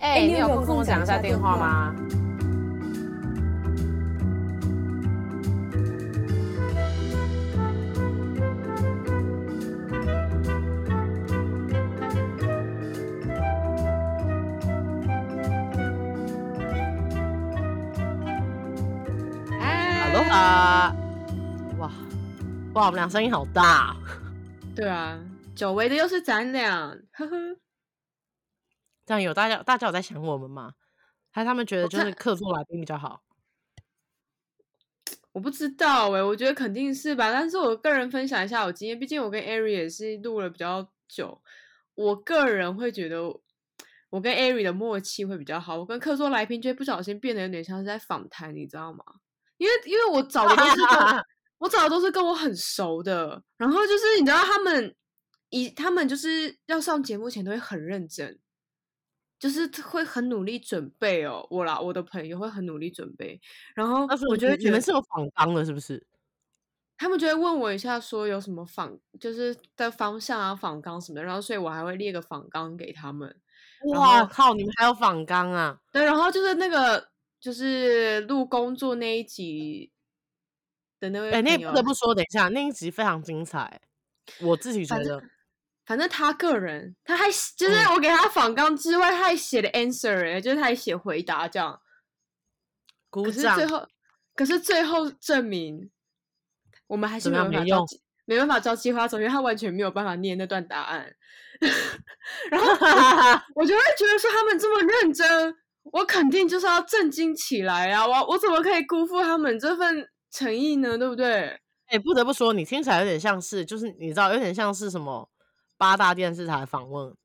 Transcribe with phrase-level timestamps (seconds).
[0.00, 1.94] 哎、欸，你有空跟我讲一下电话吗？
[19.60, 20.96] 哈喽啊，
[21.78, 21.92] 哇
[22.72, 23.94] 哇，我们俩声音好大。
[24.74, 25.16] 对啊，
[25.54, 27.36] 久违的又是咱俩，呵呵。
[29.10, 30.72] 这样有大家，大家有在想我们吗？
[31.32, 33.20] 还是他们觉得就是客座来宾比较好？
[35.32, 37.32] 我不知道哎、欸，我觉得肯定是吧。
[37.32, 41.42] 但是我个人分享一下我经验，毕竟我跟 Ari 也是录了比较久。
[41.96, 43.20] 我个人会觉得，
[44.10, 45.76] 我跟 Ari 的默契会比较好。
[45.76, 49.02] 我跟客座来宾就不小心变得有点像是在访谈，你知道吗？
[49.56, 51.24] 因为因为我找的都是跟
[51.58, 54.94] 我找的都是跟我很熟的，然后就是你知道他们
[55.48, 58.38] 一他们就是要上节目前都会很认真。
[59.40, 63.40] 就是会很努力准备哦，我啦，我的朋友会很努力准备。
[63.74, 66.06] 然后我觉得你们是有仿纲的，是不是？
[66.98, 71.24] 他们就会问我一下，说有什么仿，就是的方向啊，仿纲什么的。
[71.24, 73.34] 然后，所以我还会列个仿纲给他们。
[73.94, 74.52] 哇靠！
[74.52, 75.80] 你们还有仿纲啊？
[75.90, 77.08] 对，然后就是那个，
[77.40, 79.90] 就是录工作那一集
[81.00, 81.30] 的那位。
[81.30, 83.80] 哎，那不得不说，等一下那一集非常精彩，
[84.42, 85.22] 我自己觉得。
[85.90, 87.24] 反正他个人，他还
[87.56, 91.80] 就是我给他访纲之外，嗯、他还写的 answer，哎，就是他还写回答这样。
[93.10, 93.56] 鼓掌。
[93.56, 93.88] 可是最后，
[94.36, 95.90] 可是最后证明，
[96.86, 97.84] 我们还是没有办法照，
[98.24, 101.12] 没办法照计划走，因为他完全没有办法念那段答案。
[102.52, 102.68] 然后
[103.56, 108.06] 我就会觉得说，他们这么认真，我肯定就是要震惊起来啊！
[108.06, 110.96] 我我怎么可以辜负他们这份诚意呢？
[110.96, 111.46] 对不对？
[111.86, 115.28] 哎、欸，不得不说，你听起来有点像是，就是你知道，有点像是什么？
[115.80, 117.16] 八大电视台访问，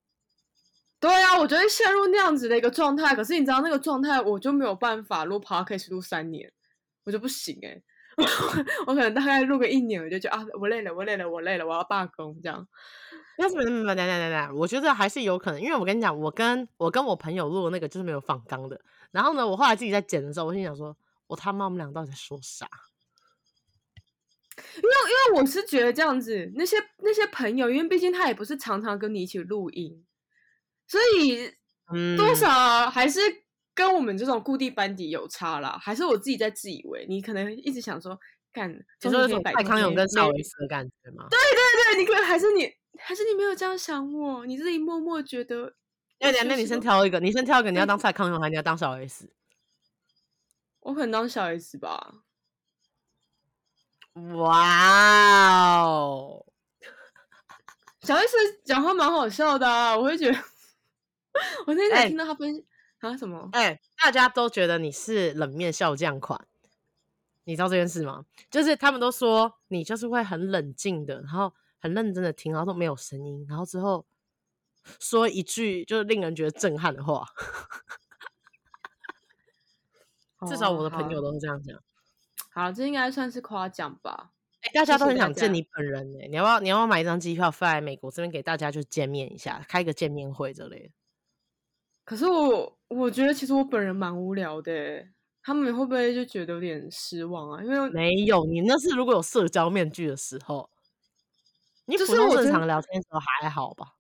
[1.02, 3.14] 对啊，我觉得陷入那样子的一个状态。
[3.14, 6.50] 可是你知道那个状态，我就没有办法录 podcast 录三年，
[7.04, 7.84] 我就不行哎、欸。
[8.88, 12.66] 我可能大概录个一年，我就觉得啊，我累了，我累了，我累了，我要罢工这样。
[13.38, 18.80] 那什么什么等等等等，我觉得还是有可能，因为我跟你讲，我跟我跟我朋友录的那个就是没有仿纲的。
[19.12, 20.96] 然后呢，我后来自己在剪的时候，我心想说，
[21.28, 22.66] 我他妈，我们俩到底在说啥？
[24.58, 30.06] 因为，因为我是觉得这样子，那些那些朋友，因为毕竟他也不是常常跟你一起录音，
[30.88, 31.52] 所以
[32.18, 33.20] 多少还是
[33.74, 35.78] 跟我们这种固定班底有差啦。
[35.82, 38.18] 还是我自己在自以为，你可能一直想说，
[38.54, 41.28] 干，你说那种蔡康永跟小 S 的感觉吗？
[41.30, 45.76] 对对对，你可能还是你，还是你没有这样想我，你自己默默觉得。
[46.20, 49.30] 那那你先挑一个，你先挑一个，你要当蔡康永还是你要当小 S？
[50.80, 52.22] 我可能当小 S 吧。
[54.16, 56.46] 哇哦，
[58.02, 60.38] 小 S 讲话蛮好笑的，啊，我会觉得，
[61.68, 62.64] 我那天听到他分
[63.00, 63.50] 啊什么？
[63.52, 66.48] 哎、欸，大家都觉得你是冷面笑匠款，
[67.44, 68.26] 你知道这件事吗？
[68.50, 74.06] 就是他们都说你就是会很冷静的，然后很认真的听，然后都没有声音，然后之后
[75.00, 77.28] 说一句就是令人觉得震撼的话。
[80.48, 81.78] 至少我的朋友都是这样讲。
[82.56, 84.32] 好，这应该算是夸奖吧。
[84.62, 86.20] 哎、欸，大家都很想见你本人呢。
[86.30, 86.60] 你要不要？
[86.62, 90.90] 你要不要买一张机票飞来美国这边给大家就见面一下，开个见面会之类的？
[92.06, 95.06] 可是我我觉得其实我本人蛮无聊的，
[95.44, 97.62] 他们会不会就觉得有点失望啊？
[97.62, 100.70] 因为没有你那是如果有社交面具的时候，
[101.84, 103.96] 你普通正常聊天的时候还好吧？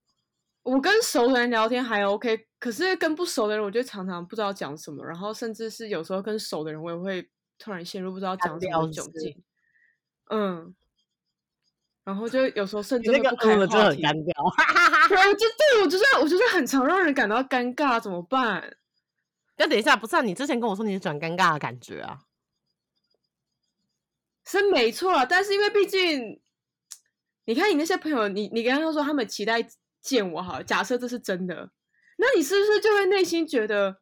[0.64, 7.30] 我跟熟的人聊天还 OK，可是跟不熟的人，我就常常不知道讲什么，然后甚至是有时候跟熟的人，我也会。
[7.58, 9.44] 突然陷入不知道讲什么窘境，
[10.30, 10.76] 嗯，
[12.04, 15.08] 然后就有时候甚至会不开话题，就很尴尬。
[15.08, 18.76] 对， 就对我就是我就是很常让人感到尴尬，怎么办？
[19.58, 20.22] 那等一下，不是啊？
[20.22, 22.20] 你之前跟我说你是转尴尬的感觉啊，
[24.46, 25.26] 是没错啊。
[25.26, 26.42] 但是因为毕竟，
[27.46, 29.66] 你看你那些朋友，你你刚刚说他们期待
[30.02, 31.72] 见我，好，假设这是真的，
[32.18, 34.02] 那你是不是就会内心觉得？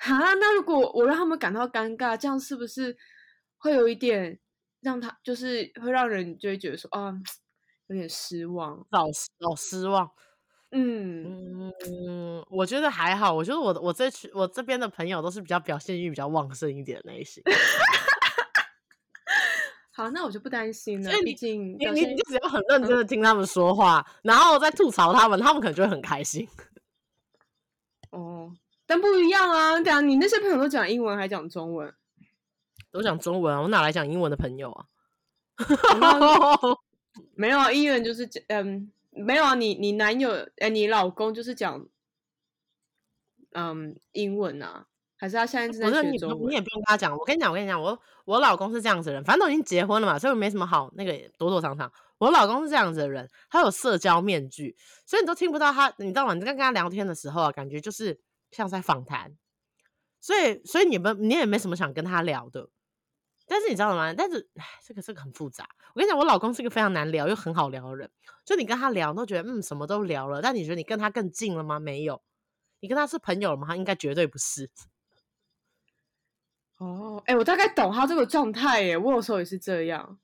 [0.00, 2.96] 啊，那如果我让他们感到尴尬，这样是不是
[3.58, 4.38] 会有一点
[4.80, 7.12] 让他就是会让人就会觉得说啊，
[7.88, 9.04] 有点失望，老
[9.38, 10.10] 老失望。
[10.72, 17.42] 嗯嗯，我觉得还好，我觉得我我这群我这边的朋友都是比较表现欲比较旺盛一点的类型。
[19.92, 21.10] 好，那我就不担心了。
[21.24, 26.48] 毕竟你你你只要很认真的听他们说话，嗯、然后再吐槽他们，他们可能就会很开心。
[28.90, 28.92] 哦。
[28.92, 29.80] 但不一样啊！
[29.80, 31.94] 对啊你那些朋友都讲英文还讲中文？
[32.90, 33.62] 都讲中文啊！
[33.62, 34.86] 我哪来讲英文的朋友啊？
[37.36, 39.54] 没有啊，英文就是讲嗯，没有啊。
[39.54, 41.86] 你你男友哎，你老公就是讲
[43.52, 44.86] 嗯英文啊？
[45.16, 47.16] 还是他现在正在学中你，你也不用跟他讲。
[47.16, 51.92] 我跟你讲，我跟你讲，我我老公是这样子的人，反正都已经结婚了嘛，所以没什么好那个躲躲藏藏。
[52.18, 54.76] 我老公是这样子的人，他有社交面具，
[55.06, 55.92] 所以你都听不到他。
[55.98, 56.34] 你知道吗？
[56.34, 58.18] 你在跟他聊天的时候啊，感觉就是
[58.50, 59.36] 像在访谈。
[60.20, 62.68] 所以，所以你们你也没什么想跟他聊的。
[63.46, 64.14] 但是你知道吗？
[64.14, 65.68] 但是唉，这个这个很复杂。
[65.94, 68.10] 我跟你讲，我老公是一个非常难聊又很好聊的人。
[68.44, 70.40] 就你跟他聊，都觉得嗯什么都聊了。
[70.40, 71.80] 但你觉得你跟他更近了吗？
[71.80, 72.22] 没有。
[72.80, 73.66] 你跟他是朋友了吗？
[73.66, 74.70] 他应该绝对不是。
[76.78, 78.96] 哦，哎、欸，我大概懂他这个状态耶。
[78.96, 80.18] 我有时候也是这样，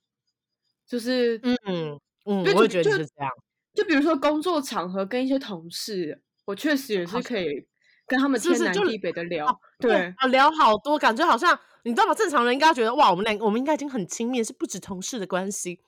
[0.86, 3.30] 就是嗯嗯，我也觉得是这样。
[3.74, 7.66] 就比如说工作场合跟一些同事，我确实也是可以
[8.06, 9.46] 跟他们天南地北的聊，
[9.80, 12.14] 是是对啊，聊好多，感觉好像你知道吗？
[12.14, 15.80] 正常人应该觉得哇，我们两个我们应该已经很亲密，是不止同事的关系。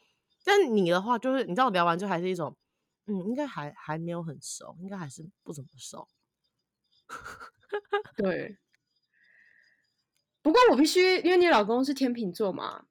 [0.44, 2.56] 但你的话，就是你知道，聊完就还是一种
[3.06, 6.08] 嗯，应该还还没有很熟，应该还是不怎么熟。
[8.16, 8.58] 对。
[10.40, 12.84] 不过我必须，因为你老公是天秤座嘛，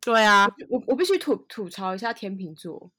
[0.00, 2.92] 对啊，我我必须吐吐槽一下天秤座，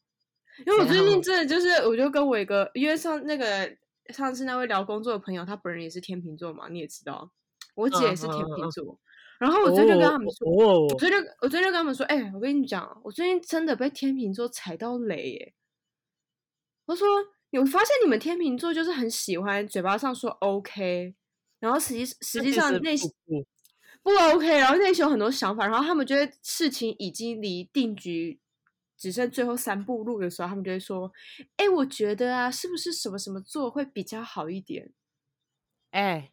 [0.65, 3.73] 因为我最近真的就是，我就跟我一个，因为上那个
[4.09, 7.31] 上次那位聊工作的朋友，他本人也是天秤座嘛，你也知道，
[7.75, 8.99] 我姐也是天秤座，
[9.39, 15.53] 然后我最近就跟他们说，哦、我最近我最近就跟他们说，哎、欸，我跟你讲，我最近真的被天秤座踩到雷耶，
[16.85, 17.07] 我说，
[17.49, 21.15] 有发现你们天秤座就是很喜欢嘴巴上说 OK，
[21.59, 23.11] 然后实际实际上内心。
[24.03, 28.39] 不 OK，然后内心有很多想法，然后他们觉得事情已经离定局
[28.97, 31.11] 只剩最后三步路的时候，他们就会说
[31.57, 34.91] ：“哎，我觉得啊，是不是什么什么做会比较好一点？”
[35.91, 36.31] 哎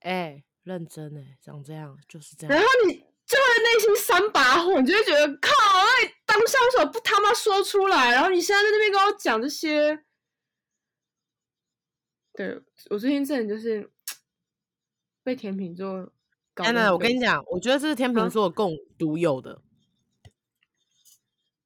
[0.00, 2.56] 哎，认真哎，长这样就是这样。
[2.56, 8.12] 然后你就会内心三把火，你就会觉得靠，那你当下为什么不他妈说出来？
[8.12, 10.04] 然后你现在在那边跟我讲这些，
[12.32, 12.60] 对，
[12.90, 13.90] 我最近真的就是
[15.22, 16.12] 被甜品做。
[16.56, 19.60] 真的，我跟你讲，我觉得这是天秤座共独有的。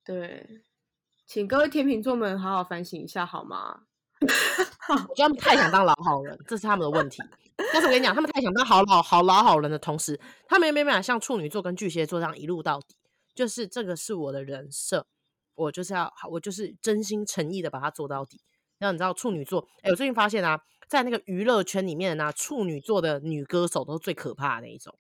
[0.09, 0.63] 对，
[1.27, 3.83] 请各位天秤座们好好反省一下好吗？
[4.21, 7.23] 我觉得他们太想当老好人，这是他们的问题。
[7.75, 12.97] 但是我跟你讲，他们太想当好老好老好人的同时，他们没办法像处女座跟巨蟹座这样一路到底。
[13.35, 15.07] 就是这个是我的人设，
[15.55, 18.41] 我就是要，我就是真心诚意的把它做到底。
[18.79, 20.59] 然后你知道处女座，哎，我最近发现啊。
[20.89, 24.99] 在那个娱乐圈里面呢，处女座的女歌手都是最可怕的那一种，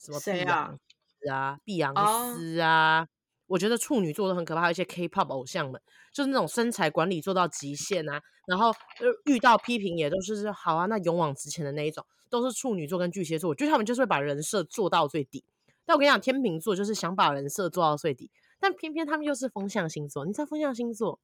[0.00, 0.76] 什么碧昂
[1.06, 3.06] 斯啊、碧昂斯啊，
[3.48, 4.66] 我觉得处女座都很可怕。
[4.66, 5.80] 有一些 K-pop 偶像们，
[6.12, 8.72] 就是那种身材管理做到极限啊，然后
[9.24, 13.50] 遇到批评也都是好啊，那勇往直前的那一种，都是处女座跟巨蟹座。
[13.50, 15.42] 我觉得他们就是会把人设做到最底。
[15.84, 18.30] 但我跟你讲，天秤座就是想把人设做到最底，
[18.60, 20.24] 但偏偏他们又是风象星座。
[20.24, 21.18] 你知道风象星座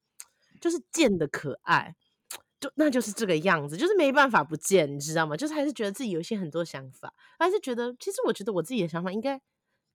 [0.59, 1.95] 就是贱的可爱。
[2.57, 5.35] 就那就是这个样子，就是没办法不见，你知道吗？
[5.35, 9.39] 就是还是觉得自己有一些很多想法，还是觉得其实我觉得我自己的想法应该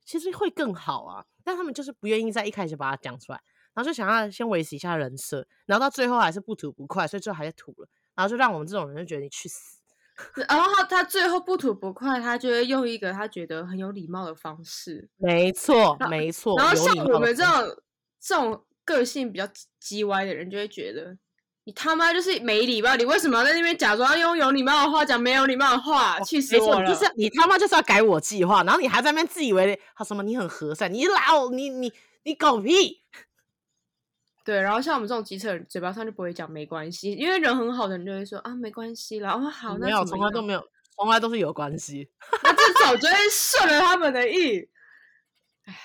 [0.05, 3.41] 其实会更好啊，但他们就是不愿意在一开始把它讲出来，
[3.75, 9.81] 然后就想要先维持一下人设，然后到最后还是不吐不快，所以最后还是吐了，然后就让我们这种人就觉得你去死。
[10.49, 16.57] 然后他最后不吐不快，他就会用一个他觉得很有礼貌的方式，没错没错。
[16.57, 17.83] 然后像我们这种
[18.21, 19.45] 这种个性比较
[19.83, 21.19] 叽歪的人，就会觉得。
[21.65, 22.97] 你他妈就是没礼貌！
[22.97, 26.19] 你为什么要在那边假装用有礼貌的话讲没有礼貌的话？
[26.21, 26.89] 气死我了！
[26.89, 33.03] 就是你他妈就是要改我计划，然后你还在那边自以为他什么你很和善，你老你你你狗屁！
[34.43, 39.33] 对，然后像我们这种机车人，嘴巴上就不会讲没关系，因为人很好的人就会说啊没关系啦。
[39.35, 42.09] 哦好，那没有从来都没有，从来都是有关系。
[42.43, 44.67] 那这早就会顺了他们的意。
[45.67, 45.77] 唉，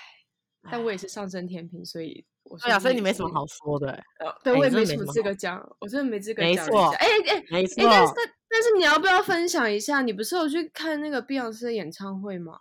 [0.70, 2.24] 但我也是上升天平，所以。
[2.62, 3.90] 对呀，所以你没什么好说的。
[4.20, 6.50] 呃，对，我也没什么资格讲，我真的没资格讲。
[6.50, 7.82] 没错，哎哎，没错。
[7.82, 8.14] 但是
[8.48, 10.02] 但是你要不要分享一下？
[10.02, 12.58] 你不是有去看那个碧昂斯的演唱会吗？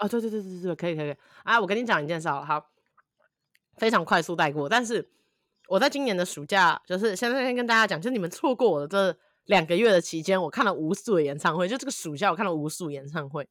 [0.00, 1.16] 哦，对对对对对，可以可以可以。
[1.44, 2.70] 啊，我跟你讲一件事，好，
[3.76, 4.68] 非常快速带过。
[4.68, 5.10] 但是
[5.68, 11.66] 我在今年的暑假，就是现在先跟大家讲，就是你们错过我的这两个月的期间，我看了无数的演唱会。
[11.66, 13.48] 就这个暑假，我看了无数演唱会。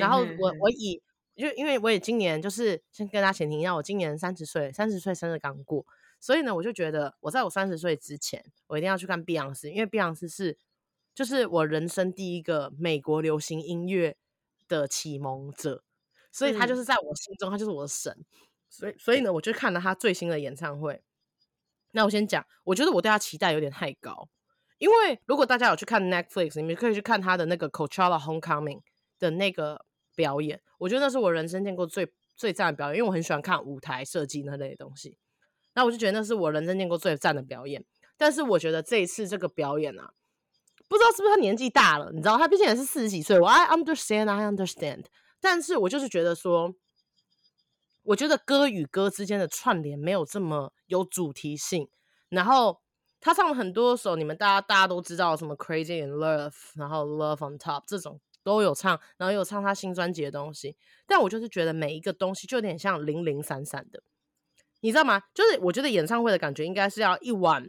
[0.00, 1.00] 然后我我以。
[1.38, 5.86] 就因为我也今年就是先跟大家前提一下，我今年三十岁，三十岁生日刚过，
[6.18, 10.58] 所以呢，我就觉得我在我三十岁之前，我一定要去看碧昂斯，因为碧昂斯是
[11.14, 14.16] 就是我人生第一个美国流行音乐
[14.66, 15.84] 的启蒙者，
[16.32, 18.24] 所以他就是在我心中，他就是我的神，
[18.68, 21.00] 所以所以呢，我就看了他最新的演唱会。
[21.92, 24.28] 那我先讲，我觉得我对他期待有点太高，
[24.78, 28.80] 因为如果大家有去看 Netflix，你们可以去看他的那个 Coachella Homecoming
[29.20, 29.84] 的那个。
[30.18, 35.16] 表演，我觉得那是我人生见过最最赞的表演，因为我很喜欢看舞台设计那类的东西。
[35.74, 37.84] 那我就觉得那是我人生见过最赞的表演。
[38.16, 40.10] 但是我觉得这一次这个表演啊，
[40.88, 43.38] 不知道是不是他年纪大了，你知道，他毕竟也是四十几岁。
[43.38, 45.04] 我 I understand, I understand，
[45.40, 46.74] 但是我就是觉得说，
[48.02, 51.88] 我觉得歌与歌之间的串联没有这么有主题性。
[52.28, 52.80] 然后
[53.20, 60.76] 他唱了很多首，你们大家大家都知道什么 Crazy in Love，然后 Love on Top 这种都有唱，然后有唱他新专辑的东西。
[61.06, 64.02] 但我就是觉得每一个东西就有点像零零散散的，
[64.80, 65.22] 你知道吗？
[65.34, 67.68] 就是我觉得演唱会的感觉应该是要一碗，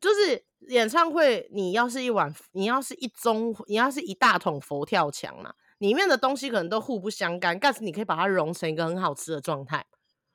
[0.00, 0.44] 就是。
[0.70, 9.86] 演唱会，你要是一碗，你要是一盅，你要是一大桶佛跳墙嘛，里面的东西可能都互不相干，但是你可以把它融成一个很好吃的状态。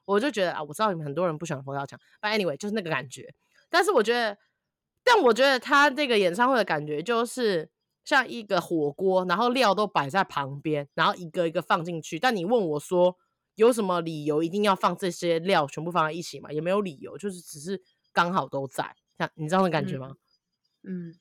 [0.05, 3.35] 我就觉得啊，我知道你们很多人不喜欢佛跳墙，but anyway 就是那个感觉。
[3.69, 4.37] 但是我觉得，
[5.03, 7.69] 但我觉得他这个演唱会的感觉就是
[8.03, 12.19] 像一个火锅，然后料都摆在旁边，然后一个一个放进去。
[12.19, 13.17] 但你问我说
[13.55, 16.51] 有什么理由一定要放这些料全部放在一起嘛？
[16.51, 17.81] 也没有理由，就是只是
[18.11, 18.95] 刚好都在。
[19.17, 20.15] 像你知道那感觉吗？
[20.83, 21.15] 嗯，嗯，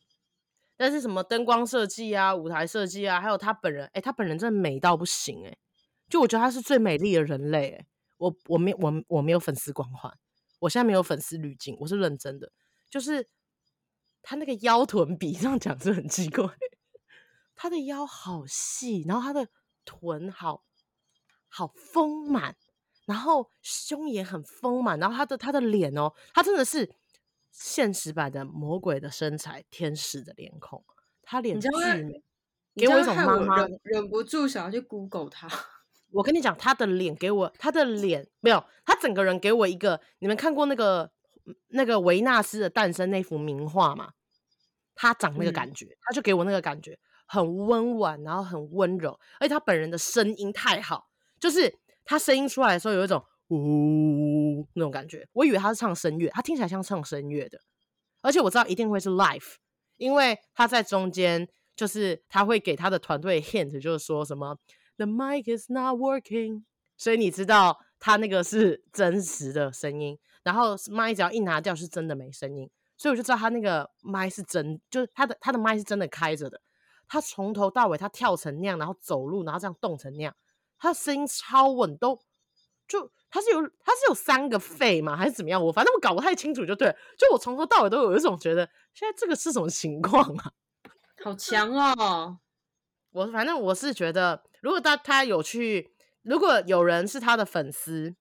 [0.76, 5.58] 但是什么灯光设计啊、舞台设计啊，还有他本人，哎、欸，他本人真的美到不行、欸，哎，
[6.08, 7.86] 就我觉得他是最美丽的人类、欸，哎，
[8.16, 10.12] 我我没我我没有粉丝光环，
[10.60, 12.50] 我现在没有粉丝滤镜，我是认真的，
[12.90, 13.28] 就是
[14.22, 16.46] 他那个腰臀比 这样讲是很奇怪，
[17.54, 19.48] 他的腰好细，然后他的
[19.84, 20.64] 臀好
[21.48, 22.56] 好丰满，
[23.06, 26.94] 然后胸也很丰满，然后他的他的脸哦，他真的是。
[27.54, 30.82] 现实版的魔鬼的身材，天使的脸孔，
[31.22, 32.22] 他脸巨美，
[32.74, 35.46] 给我一种妈妈忍忍不住想要去 Google 他。
[36.12, 41.12] 我跟你讲，他的脸给我，他的脸没有，他整个人给我一个，你们看过那个
[41.68, 44.12] 那个维纳斯的诞生那幅名画嘛？
[44.94, 51.08] 他长那个感觉，嗯、他就给我那个感觉，很温婉，然后很温柔，而且他本人的声音太好，
[51.40, 53.24] 就是他声音出来的时候有一种。
[53.48, 57.60] 呜，那种感觉，我以为他是唱声乐，他听起来像唱声乐的，
[58.22, 59.56] 而且我知道一定会是 Life，
[59.98, 61.46] 因为他在中间，
[61.76, 64.56] 就是他会给他的团队 hint，就是说什么
[64.96, 66.62] the mic is not working，
[66.96, 76.60] 所以你知道他那个是真实的声音，然后麦只要一拿掉是真的没声音，所以我就知道他那个麦是真，就是他的他的麦是真的开着的，
[77.08, 80.34] 他从头到尾他跳成那样，然后走路，然后这样动成那样，
[80.78, 82.18] 他的声音超稳，都
[82.86, 83.10] 就。
[83.34, 85.16] 他是有他是有三个肺嘛？
[85.16, 85.64] 还是怎么样？
[85.64, 86.94] 我反正我搞不太清楚，就对了。
[87.16, 90.52] 就我从头到尾都有一种觉得，现在这个是什么情况啊？
[91.24, 92.40] 好强哦！
[93.12, 98.14] 我反正我是觉得，如果他他有去，如果有人是他的粉丝，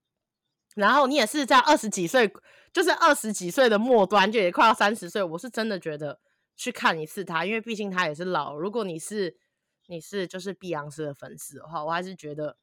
[0.74, 2.32] 然后你也是在二十几岁，
[2.72, 6.20] 就是二十几岁的末端，就也快要三十岁，我是真的觉得
[6.56, 8.56] 去看一次他，因为毕竟他也是老。
[8.56, 9.36] 如果你是
[9.86, 12.56] 你是就是碧昂斯的粉丝的话，我还是觉得。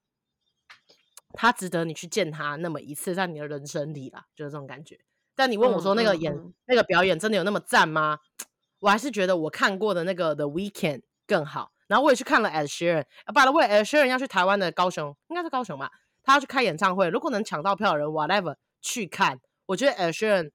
[1.33, 4.99] 他值得你去见他那么一次，在你的人生里啦，就是这种感觉。
[5.35, 8.17] 但你问我说那个演、嗯嗯、那个表演真的有那么赞吗？
[8.81, 11.71] 我还是觉得我看过的那个 The Weekend 更好。
[11.85, 15.91] 然后我也去看了 Ed Sheeran，by the way，Ed Sheeran 要去台湾的高雄，应该是高雄吧？
[16.29, 19.39] 他要去开演唱会，如果能抢到票的人，whatever 去看。
[19.65, 20.51] 我觉得 Sheeran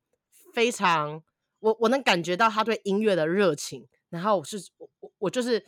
[0.55, 1.23] 非常，
[1.61, 3.89] 我我能感觉到他对音乐的热情。
[4.09, 5.67] 然后我是我我我就是。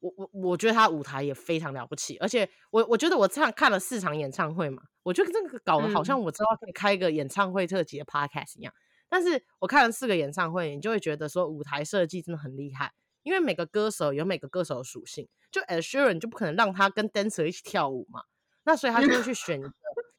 [0.00, 8.72] 我我我觉得他舞台也非常了不起，而且我我觉得我这样看了四场演唱会嘛，我觉得这个搞得好像我知道可以开一个演唱会特辑的 podcast 一样。
[8.72, 8.78] 嗯、
[9.08, 12.92] 但是我看了四个演唱会，你就会觉得说舞台设计真的很厉害，
[13.24, 18.22] 因为每个歌手有每个歌手的属性，就 Sheeran 就不可能让他跟 dancer 一起跳舞嘛，
[18.68, 19.72] 那所以他就会去 选一个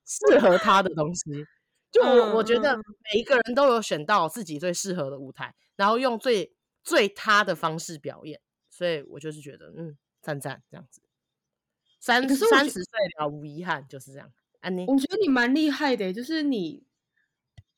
[0.04, 1.46] 适合他的东西。
[1.92, 8.42] 就我我觉得每一个人都有选到自己最适合的舞台，然后用最最他的方式表演。
[8.72, 11.02] 所以我就是觉得，嗯，赞赞这样子，
[12.00, 14.32] 三三十岁了无遗憾，就是这样。
[14.62, 16.84] 安妮，我觉得你蛮厉害的，就是你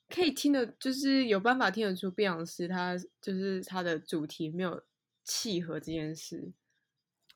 [0.07, 4.83] 可以听的，就是有办法听得出碧昂斯他就是他的主题没有
[5.23, 6.53] 契合这件事，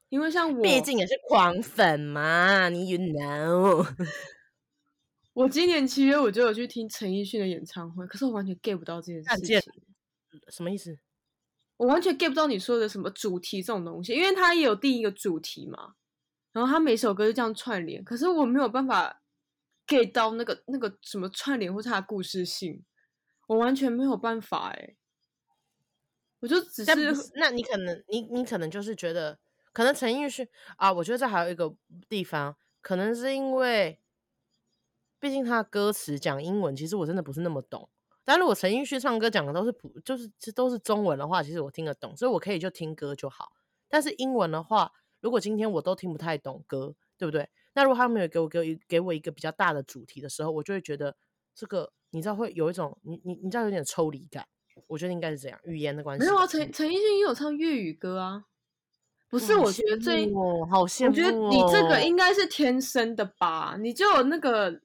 [0.09, 3.85] 因为像我，毕竟也是狂粉嘛，你 you know。
[5.33, 9.59] 我今年七月我就有去听陈奕迅的演唱会，可是我完全 get 不到这件事情，
[10.49, 10.97] 什么意思？
[11.77, 15.95] 我完全 get 不到你说的什么主题这种东西，因为他也有定一个主题嘛，
[16.53, 19.21] 然后他每首歌就这样串联，可是我没有办法
[19.85, 22.85] get 到那个那个什么串联或是他的故事性，
[23.47, 24.95] 我完全没有办法哎、欸，
[26.39, 29.37] 我就只是，是那你可能你你可能就是觉得，
[29.75, 31.75] 可能陈奕迅啊，我觉得这还有一个
[32.07, 33.99] 地方，可能是因为，
[35.19, 37.89] 毕竟他的歌词讲英文，其实我真的不是那么懂。
[38.23, 43.51] 但如果陈奕迅唱歌讲的都是普，就是这都是中文的话，其实我听得懂，所以我可以就听歌就好。
[43.89, 47.49] 但是英文的话，如果今天我都听不太懂歌，对不对？
[47.73, 51.17] 那如果他没有给我给给我一个比较大的主题的时候，我就会觉得
[51.53, 56.25] 这个你知道会有一种你你你知道有点抽离感，我我觉得应该是这样，语言的关系。
[56.25, 58.45] 没有啊，陈陈奕迅也有唱粤语歌啊。
[59.37, 61.09] 不是，我觉得最哦，好羡慕哦。
[61.09, 64.79] 我觉得你这个应该是天生的吧，你就有那个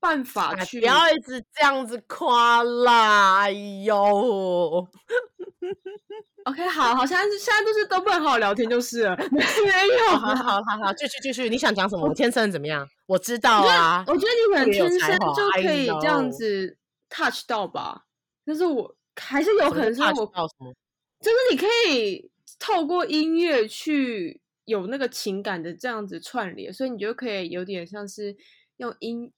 [0.00, 0.80] 办法去。
[0.80, 4.88] 不要一直这样子夸啦，哎呦。
[6.44, 9.40] OK，好好，现在是现在都是都不能好好聊天就是了，没
[10.10, 12.08] 有，好好好好，继续继续，你想讲什么？
[12.08, 12.88] 我天生怎么样？
[13.06, 16.76] 我知道啊，我觉得你可能天生就可以这样子
[17.10, 18.04] touch 到吧，
[18.46, 20.26] 但是我还是有可能是我，
[21.20, 22.31] 就是你可以
[22.62, 28.36] 透过音乐去有那个情感的这样子串联，所以你就可以有点像是
[28.76, 29.32] 用音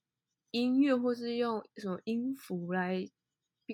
[0.51, 3.09] 音乐或是用什么音符来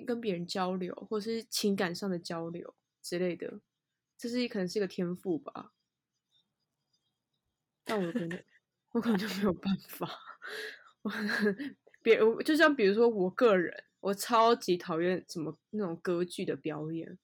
[0.07, 2.73] 跟别人交流，或是情感上的交流。
[3.03, 3.59] 之类的，
[4.15, 5.73] 这是可能是一个天赋吧，
[7.83, 8.43] 但我可能
[8.93, 10.07] 我可能就没有办法。
[11.01, 11.11] 我
[12.03, 17.17] 别就像比如说我个人，我超级讨厌什么那种歌剧的表演，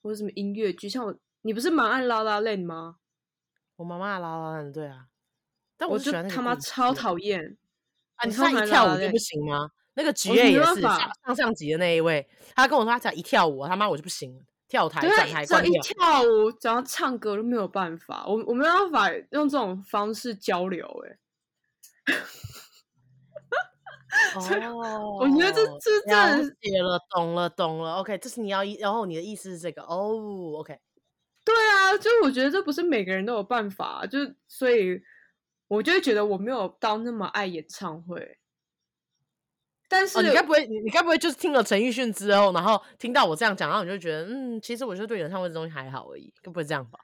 [0.00, 0.88] 或者什么音乐剧。
[0.88, 2.96] 像我，你不是蛮爱 La La Land 吗？
[3.76, 5.08] 我妈妈爱 La La Land，对啊。
[5.76, 7.58] 但我，我就他妈超讨厌
[8.14, 8.24] 啊！
[8.26, 9.70] 你说一跳舞就不行吗？
[9.92, 14.42] 那个职业也是上上上集的那一位，他跟我说他只要一跳舞，他妈我就不行。
[14.66, 18.24] 跳台、站台、只要一跳舞，只要唱歌都没有办法。
[18.26, 21.18] 我我没有办法用这种方式交流、欸，
[22.10, 22.14] 哎。
[24.74, 27.96] 哦，我觉得这这这了解了，懂了，懂了。
[27.96, 30.14] OK，这是你要，然后你的意思是这个哦。
[30.58, 30.76] OK，
[31.44, 35.00] 对啊，就我觉得这不是每个人都有办法，就所以
[35.68, 38.38] 我就会觉得我没有到那么爱演唱会。
[39.86, 46.98] 但是、哦、你该不会，你你该不会就是听了陈奕迅之后，然后听到我这样讲，然后你就觉得，嗯，其实我就对演唱会这东西还好而已，该不会这样吧？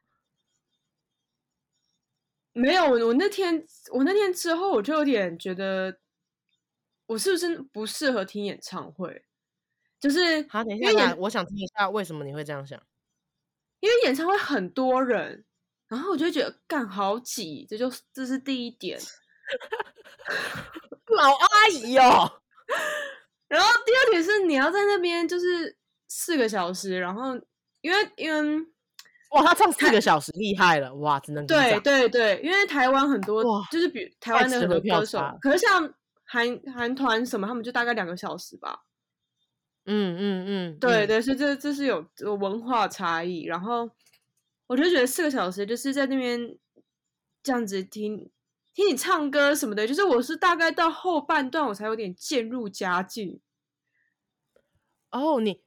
[2.52, 5.98] 没有，我那天我那天之后，我就有点觉得，
[7.06, 9.24] 我是不是不适合听演唱会？
[10.00, 12.82] 就是好，等一下，我想听一下为什么你会这样想？
[13.80, 15.44] 因为演唱会很多人，
[15.88, 19.00] 然后我就觉得干好挤，这就这是第一点。
[21.06, 22.40] 老阿姨哦。
[23.48, 25.76] 然后第二点是你要在那边就是
[26.06, 27.34] 四个小时，然后
[27.80, 28.66] 因为因为
[29.30, 35.92] 哇，他唱四个小时厉害了哇，只能对对对，因为台湾很多就是比台湾的很多歌手，可是像
[36.24, 38.78] 韩韩团什么，他们就大概两个小时吧。
[39.84, 43.44] 嗯嗯嗯，对对，所以这这是有有文化差异。
[43.44, 43.90] 然后
[44.66, 46.56] 我就觉得四个小时就是在那边
[47.42, 48.30] 这样子听。
[48.72, 53.40] 听你唱歌什么的，就是我是大概到后半段我才有点渐入佳境。
[55.10, 55.60] 哦，你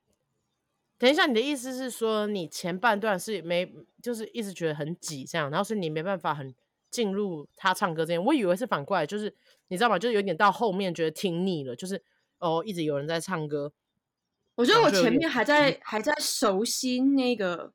[0.97, 3.69] 等一下，你的意思是说你前半段是没，
[4.01, 6.55] 就是一直觉得很挤这样，然后是你没办法很
[6.89, 8.23] 进入他唱歌这样。
[8.23, 9.35] 我以为是反过来，就是
[9.67, 9.99] 你知道吗？
[9.99, 12.01] 就是有点到后面觉得听腻了，就是
[12.39, 13.73] 哦，一直有人在唱歌。
[14.55, 17.73] 我觉得我前面还在还在熟悉那个，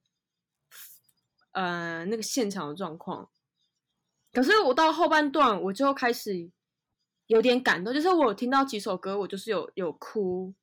[1.50, 3.28] 呃，那个现场的状况。
[4.32, 6.48] 可是我到后半段，我就开始
[7.26, 10.54] 有点感动，就是我有听到几首歌，我就是有有哭，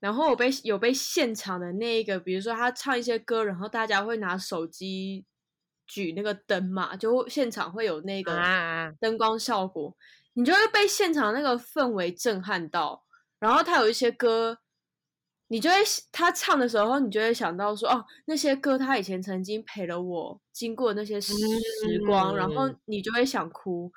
[0.00, 5.26] 然后我被有被现场的那个，比如说他唱一些歌，然后大家会拿手机
[5.86, 8.40] 举那个灯嘛，就现场会有那个
[8.98, 9.94] 灯光效果，
[10.32, 13.04] 你就会被现场那个氛围震撼到，
[13.38, 14.60] 然后他有一些歌。
[15.48, 15.76] 你就会
[16.10, 21.32] 他唱的时候，你就会想到说，哦，那些歌他以前曾经陪了我经过那些时
[22.06, 23.92] 光，嗯，然后你就会想哭。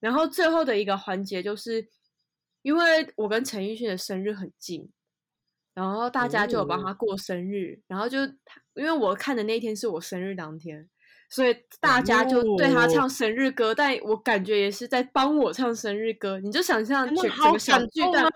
[0.00, 1.88] 然后最后的一个环节就是，
[2.60, 4.90] 因为我跟陈奕迅的生日很近，
[5.72, 8.18] 然后大家就有帮他过生日，然后就
[8.74, 10.86] 因为我看的那天是我生日当天，
[11.30, 16.38] 所以大家就对他唱生日歌，但我感觉也是在帮我唱生日歌。
[16.38, 18.30] 你就想象整个小巨蛋。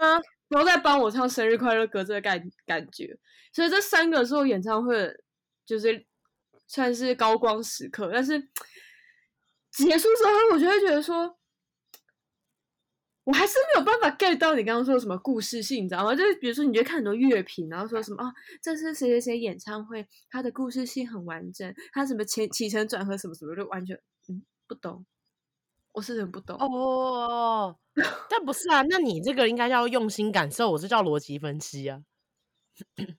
[0.59, 3.17] 都在帮我唱生日快乐歌，这个感感觉，
[3.53, 5.09] 所以这三个是我演唱会
[5.65, 6.05] 就是
[6.67, 8.11] 算是高光时刻。
[8.13, 8.39] 但是
[9.71, 11.39] 结束之后，我就会觉得说，
[13.25, 16.15] 我还是没有办法 get 到你刚刚说什么故事性，你知道吗？
[16.15, 23.97] 就是比如说，你就看很多乐评，然后说什么啊，这是谁谁谁演唱会，他的故事性很完整，他什么前起承转合什么什么，就完全
[24.29, 25.07] 嗯不懂。
[25.92, 27.76] 我是很不懂哦，
[28.29, 32.00] 但不是啊，那你这个应该要用心感受，我这叫逻辑分析啊。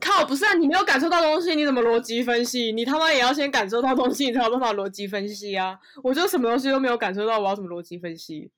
[0.00, 2.70] 靠，不是啊，你没有感受到东西，你怎么逻辑分析？
[2.70, 5.78] 你他妈也要先感受到东西，你才有办法逻辑分析啊！
[6.02, 8.50] 我就什么东西都没有感受到，我要怎么逻辑分析？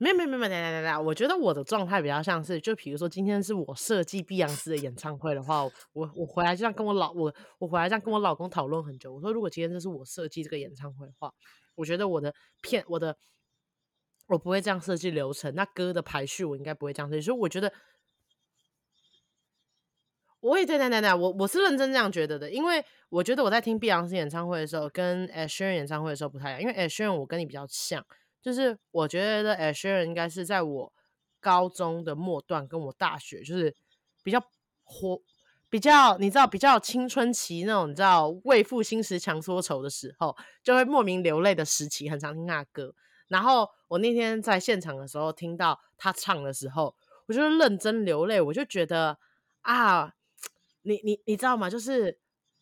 [0.00, 9.12] 没有没有没有，等等等等，我觉得我的状态比较像是，就比如说今天是我设计碧昂斯的演唱会的话，我我回来这样跟我老我我回来这样跟我老公讨论很久。
[9.12, 11.30] 我说如果今天这是我设计这个演唱会的话，
[11.74, 13.14] 我觉得我的片我的
[14.28, 15.54] 我不会这样设计流程。
[15.54, 17.72] 那歌的排序我应该不会这样设计，所以我觉得。
[20.40, 28.02] 我也对对对对，我我是认真这样觉得的，因为我觉得我在听碧昂斯演唱会的时候，跟 Ed Sheeran 演唱会的时候不太一样，因为 Ed Sheeran 我跟你比较像，
[28.42, 30.92] 就是我觉得 Asher 应该是在我
[31.40, 33.74] 高中的末段，跟我大学就是
[34.22, 34.40] 比较
[34.82, 35.20] 活，
[35.68, 42.94] 比较你知道比较青春期那种，你知道为赋新词强说愁的时候，就会莫名流泪的时期，很常听他歌。
[43.28, 46.94] 然后我那天在现场的时候听到他唱的时候，
[47.26, 49.18] 我就认真流泪，我就觉得
[49.62, 50.14] 啊。
[50.82, 51.68] 你你你知道吗？
[51.68, 52.18] 就是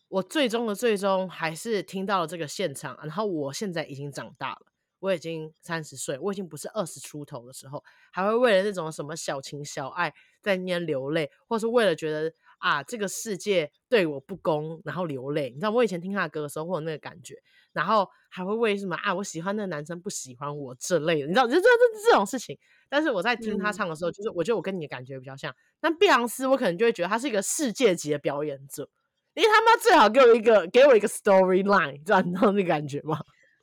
[0.09, 4.68] 我最终的最终还是听到了这个现场，然后我现在已经长大了，
[4.99, 15.49] 我已经三十岁，我已经不是二十出头的时候，还会为了那种什么小情小爱在那边流泪，或是为了觉得啊这个世界对我不公，然后流泪。
[15.49, 17.35] 你知道我以前听他的歌的时候会有那个感觉，
[17.73, 22.57] 然后还会为什么啊我喜欢那个男生不喜欢我这类的，你知道就这这这种事情。
[22.91, 25.55] 但是我在听他唱的时候，嗯、就是我觉得我跟你的感觉比较像。
[25.79, 28.89] 但碧昂斯，我可能就会觉得他是一个世界级的表演者，
[29.35, 33.21] 因为他妈最好给我一个给我一个 storyline，知道你知道那感觉吗？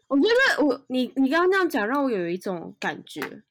[0.09, 3.43] 我觉得我你你刚刚那样讲，让我有一种感觉，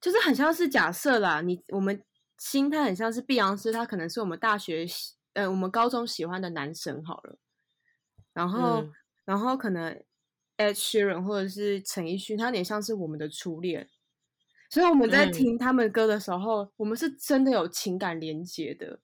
[0.00, 2.02] 就是很像是假设啦，你我们
[2.38, 4.86] 心态很像是碧昂斯，他可能是我们大学
[5.32, 7.38] 呃我们高中喜欢的男神好了，
[8.32, 8.92] 然后、嗯、
[9.24, 9.92] 然后可能
[10.56, 13.88] Ed Sheeran 或者是陈奕迅，他有点像是我们的初恋。
[14.70, 18.98] 所以我们在听他们歌的时候，嗯、我们是真的有情感连接的。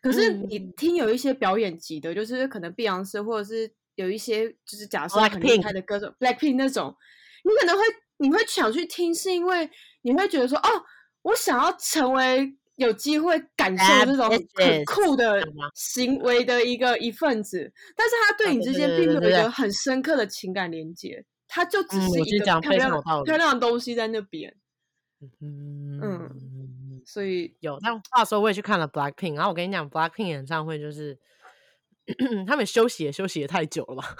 [0.00, 6.94] 可是你听有一些表演级的，就是可能碧昂斯，或者是有一些就是假设很厉害的歌手 Blackpink 那种，
[7.44, 7.82] 你可能会
[8.18, 9.68] 你会想去听，是因为
[10.02, 10.68] 你会觉得说，哦，
[11.22, 15.42] 我想要成为有机会感受这种很酷的
[15.74, 17.72] 行为的一个一份子。
[17.96, 24.56] 但是他对你之间并没有一个很深刻的情感连接，他就只是一个漂亮漂亮的东西在那边。
[25.40, 27.78] 嗯嗯，所以有。
[27.82, 31.18] 但话说，我也去看了 Blackpink，然后我跟你讲，Blackpink 演唱会就是
[32.46, 34.16] 他们休息也休息也太久了吧？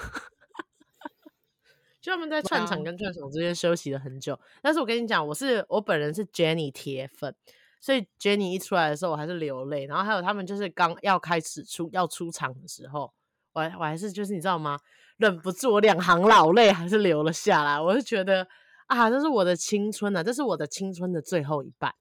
[2.00, 4.38] 就他们在串场跟串场之间休息了很久。
[4.62, 7.34] 但是我跟你讲，我是我本人是 Jennie 铁粉，
[7.80, 9.86] 所以 Jennie 一出来的时候，我还是流泪。
[9.86, 13.12] 然后还有他们就是刚要开始出要出场的时候，
[13.52, 14.78] 我还我还是就是你知道吗？
[15.18, 17.80] 忍不住我两行老泪还是流了下来。
[17.80, 18.48] 我就觉得。
[18.86, 21.94] 啊，这是我的青春啊，这是我的青春的最后一半。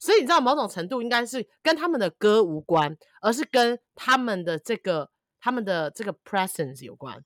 [0.00, 5.08] 所以你知道，某种程度应该是跟他们的歌无关，而是跟他们的这个
[5.40, 7.24] 他们的这个 presence 有关。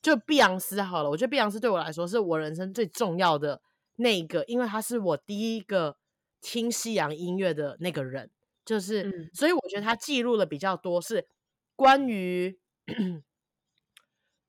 [0.00, 3.60] 就碧昂斯好了，我觉得碧昂斯对我来说是我人生最重要的
[3.96, 5.96] 那一个，因为他是我第一个
[6.40, 8.30] 听西洋音乐的那个人。
[8.64, 11.26] 就是，嗯、所以我觉得他记录的比较多是
[11.74, 12.58] 关于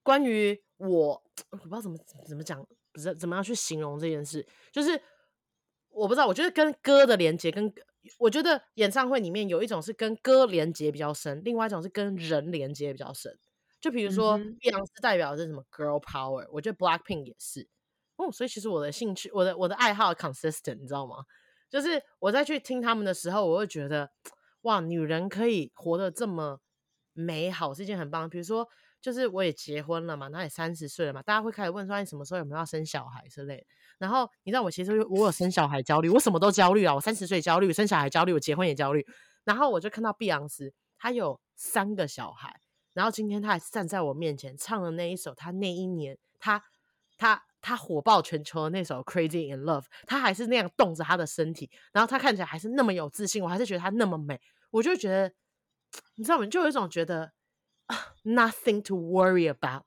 [0.04, 2.65] 关于我，我不知道怎么怎么讲。
[2.91, 5.00] 不是怎么样去形容这件事，就是
[5.89, 6.26] 我不知道。
[6.26, 7.72] 我觉得跟歌的连接，跟
[8.17, 13.38] 我觉得演唱会里面有一种是跟歌连接比较深，另外一种是跟人连接比较深。
[13.81, 17.67] 就比如说，碧昂斯代表的是什么 girl power，我觉得 Blackpink 也是。
[18.17, 21.23] 哦，所以其实我的兴趣，我的我的爱好 consistent，你知道吗？
[21.69, 24.12] 就是我在去听他们的时候，我会觉得
[24.62, 26.59] 哇，女人可以活得这么
[27.13, 28.29] 美好，是一件很棒的。
[28.29, 28.67] 比如说。
[29.01, 33.65] 就是我也结婚了嘛，那也三十岁了嘛，大家会开始问说你什么时候有没有要生小孩之类的。
[33.99, 39.05] 然后你知道我其实我有生小孩焦虑，我什么都焦虑啊，我三十岁焦虑，生小孩焦虑，我结婚也焦虑。
[39.43, 42.59] 然后我就看到碧昂斯，她有三个小孩，
[42.93, 46.63] 然后今天她还是站在我面前唱了那一首她那一年她
[47.17, 54.39] 她她火爆全球的那首 Crazy in Love，她还是那样动着她的身体，然后她看起来还是那么有自信，我还是觉得她那么美，
[54.71, 55.31] 我就觉得
[56.15, 56.45] 你知道吗？
[56.47, 57.31] 就有一种觉得。
[58.23, 59.83] Nothing to worry about，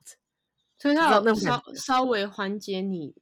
[0.77, 3.15] 所以他有稍稍微缓解你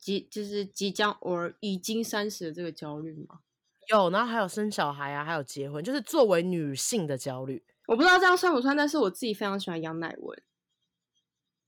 [0.00, 3.40] 即就是即将 or 已经三十的这个焦虑吗？
[3.88, 7.62] 有，然后还有生小孩啊，还有结婚，就是作为女性的焦虑。
[7.86, 10.42] 我不知道这样算不算，但是我自己非常喜欢杨乃文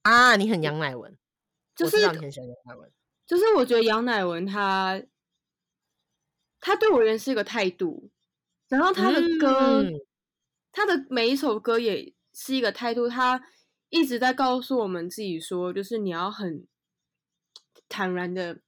[0.02, 1.16] 啊，你很杨乃文，
[1.76, 2.90] 就是我很喜欢杨乃文，
[3.26, 5.02] 就是我觉得杨乃文他
[6.60, 8.10] 他对我而言是一个态度，
[8.68, 9.82] 然后他的歌。
[9.82, 10.00] 嗯
[10.74, 13.44] 他的每一首歌也是一个态度，他
[13.90, 16.66] 一直在告诉我们自己说，就是你要很
[17.92, 18.60] 坦然的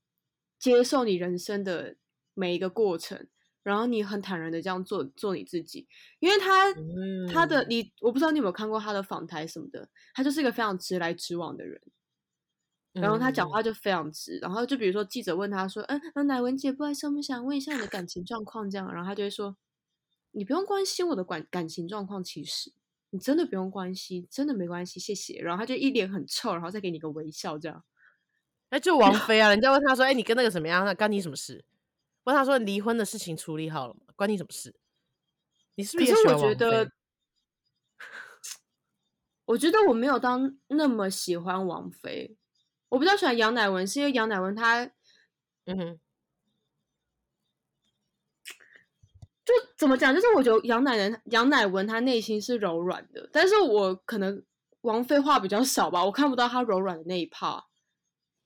[0.59, 1.97] 接受你人生的
[2.35, 3.27] 每一个过程，
[3.63, 5.89] 然后你很坦然的这样做做你自己。
[6.21, 11.81] 因为他、嗯、他的你，我不知道你有没有看过他的访谈什么的，他就是一个非常直来直往的人，
[12.93, 19.57] 然后他讲话就非常直，然后就比如说记者问他说：“嗯，那乃文姐，不好意思，我们想问一下你的感情状况，这样。”然后他就会说。
[20.37, 22.73] 你不用关心我的感感情状况，其实
[23.11, 25.41] 你真的不用关心，真的没关系，谢谢。
[25.41, 27.85] 然后他就一脸很臭，然后再给你个微笑，这样。
[28.75, 30.85] 哎，就王菲啊，人家问他说：“哎，你跟那个什么样？
[30.85, 31.65] 那关你什么事？”
[32.25, 34.01] 问他说：“离婚的事情处理好了吗？
[34.17, 34.75] 关你什么事？”
[35.77, 36.49] 你是不是也喜欢王菲？
[36.49, 36.91] 我觉得，
[39.45, 42.37] 我觉得我没有当那么喜欢王菲，
[42.89, 44.83] 我比较喜欢杨乃文，是因为杨乃文她，
[45.67, 46.01] 嗯哼。
[49.45, 50.13] 就怎么讲？
[50.13, 54.43] 就是我觉得杨乃文杨乃文他内心是柔软的，但是我可能
[54.81, 57.63] 王菲话比较少吧，我看不到他柔软的那一 part，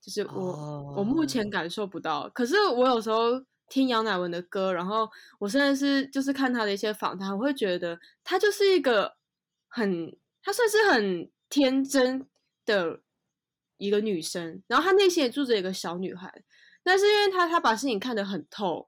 [0.01, 0.97] 就是我、oh.
[0.99, 2.29] 我目前感受不到。
[2.29, 5.09] 可是我有时候听杨乃文的歌，然后
[5.39, 9.15] 我现在是就是看他的一些访谈，我会觉得他就是一个
[9.67, 12.27] 很，他算是很天真
[12.65, 13.01] 的
[13.77, 16.43] 一个女生，然后她内心也住着一个小女孩，
[16.83, 18.87] 但是因为她她把事情看得很透。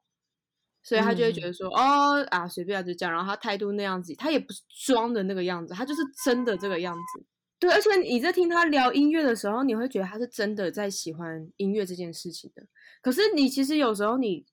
[0.83, 3.13] 所以他就会觉得说，嗯、哦啊，随便就这样。
[3.13, 7.23] 然后他态度那样子，他也不是装的那个样子，他就是真的这个样子。
[7.61, 12.63] 对，而且你在听他聊音乐的时候，你会觉得他是真的在喜欢音乐这件事情的。
[13.03, 14.43] 可是你其实有时候你，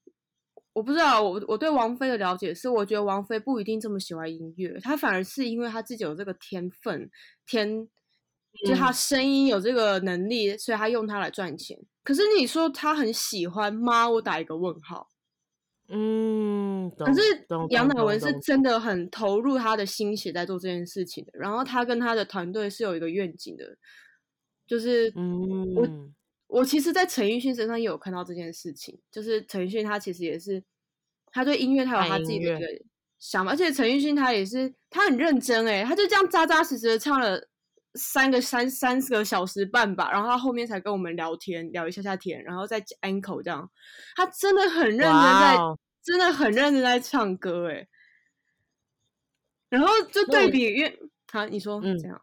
[0.75, 7.11] 我不知道，我我对王菲的了解是，我觉得王菲不一定这么喜欢音乐，她反而是因为她自己有这个天分，
[7.47, 7.88] 天，
[8.66, 11.79] 就她声音有这个能力，所以她用它来赚钱。
[12.05, 14.07] 可是你说她很喜欢吗？
[14.11, 15.09] 我打一个问号。
[15.90, 17.20] 嗯，可是
[17.70, 23.64] 杨乃文是真的很投入他的心血在做这件事情的，然后他跟他的团队是有一个愿景的，
[24.66, 25.88] 就是嗯，我
[26.46, 30.62] 我其实，在陈奕迅身上也有看到这件事情，就是陈奕迅他其实也是
[31.33, 32.66] 他对音乐他有他自己的一个
[33.18, 37.48] 想法，而且陈奕迅他也是他很认真诶，他就这样扎扎实实的唱了
[37.99, 43.71] 三个三三四个小时半吧，然后他后面才跟我们聊天聊一下下天，然后再安口这样，
[44.17, 45.59] 他真的很认真在。
[45.59, 45.79] Wow.
[46.01, 47.87] 真的很认真在唱歌哎，
[49.69, 52.23] 然后就对比，因为他你说嗯这样，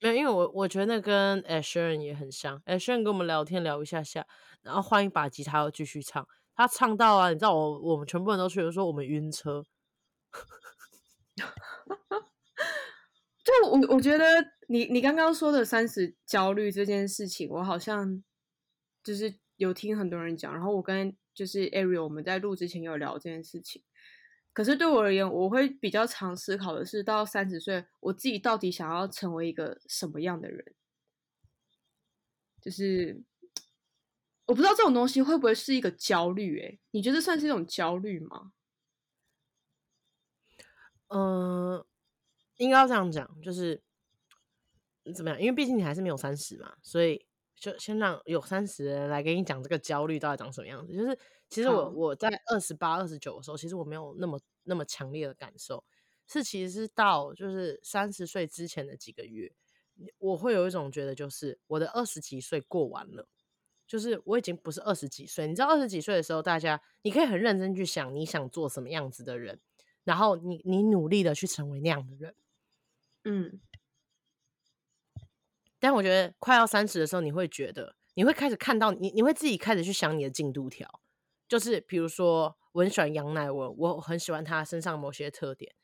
[0.00, 4.26] 没有，因为我我觉得那跟 Ed Sheeran 也很像，Ed Sheeran 跟我们聊天聊一下下，
[4.60, 9.64] 然后换一把吉他又继续唱，他唱到啊，你知道我我们全部人都觉得说我们晕车，
[11.36, 11.44] 就
[13.66, 14.24] 我我觉得
[14.72, 18.22] 你你刚刚说的三十焦虑这件事情，我好像
[19.04, 21.16] 就是有听很多人讲，然后我跟。
[21.34, 23.82] 就是 Ariel，我们在录之前有聊这件事情。
[24.52, 30.74] 可是对我而言，我会比较常思考的是，到三十岁，我自己到底想要成为一个什么样的人？
[32.60, 33.22] 就是
[34.44, 36.60] 我不知道这种东西会不会是一个焦虑？
[36.60, 38.52] 诶，你觉得算是一种焦虑吗？
[41.08, 41.86] 嗯、呃，
[42.58, 43.82] 应该要这样讲，就是
[45.14, 45.40] 怎么样？
[45.40, 47.24] 因为毕竟你还是没有三十嘛，所以。
[47.54, 50.92] 就先让有三十人来给你讲这个焦虑到底长什么样子。
[50.92, 51.16] 就是
[51.48, 55.84] 其实我我在二十八、二十九的时候，其实我没有那么那么强烈的感受，
[56.26, 59.52] 是其实是到就是三十岁之前的几个月，
[60.18, 63.28] 我会有一种觉得，就是我的二十几岁过完了，
[63.86, 65.46] 就是我已经不是二十几岁。
[65.46, 69.60] 你知道二十几岁的时候，大家你可以很认真去想你想做什么样子的人，
[70.02, 72.34] 然后你你努力的去成为那样的人，
[73.22, 73.60] 嗯。
[75.82, 81.00] 但我觉得快要三十的时候，你会觉得你会开始看到你，你会自己开始去想你的进度条，
[81.48, 85.74] 就是比如说我很喜欢杨乃文，我很喜欢他身上某些特点，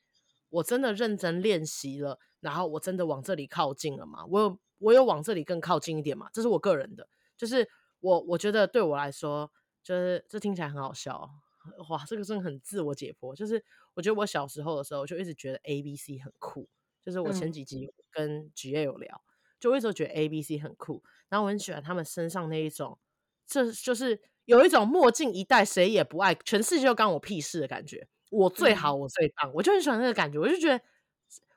[0.51, 4.25] 我真的认真练习了，然后我真的往这里靠近了吗？
[4.27, 6.31] 我有我有往这里更靠近一点吗？
[6.33, 9.51] 这是我个人的，就是我我觉得对我来说，
[9.83, 11.29] 就是这听起来很好笑，
[11.91, 16.69] 哇，这个真的很自我解剖，就是我觉得我小时候的时候就一直觉得 A B C 很酷，
[17.03, 19.21] 就是我前几集跟 GA 有聊。
[19.25, 19.28] 嗯
[19.61, 22.99] 就一直觉得 A B C 很酷，然后我很喜欢他们身上那一种，
[23.47, 28.07] 这就是有一种墨镜一戴谁也不爱，全世界就干我屁事的感觉。
[28.31, 30.39] 我最好，我最棒，嗯、我就很喜欢那个感觉。
[30.39, 30.85] 我就觉得，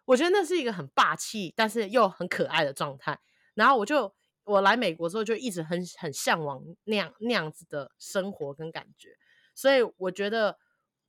[0.06, 3.20] 我觉得那是一个很霸气，但是又很可爱的状态。
[3.54, 9.10] 然后我就我来美国之后，就一直很很向往那样那样子的生活跟感觉。
[9.54, 10.58] 所以我觉得。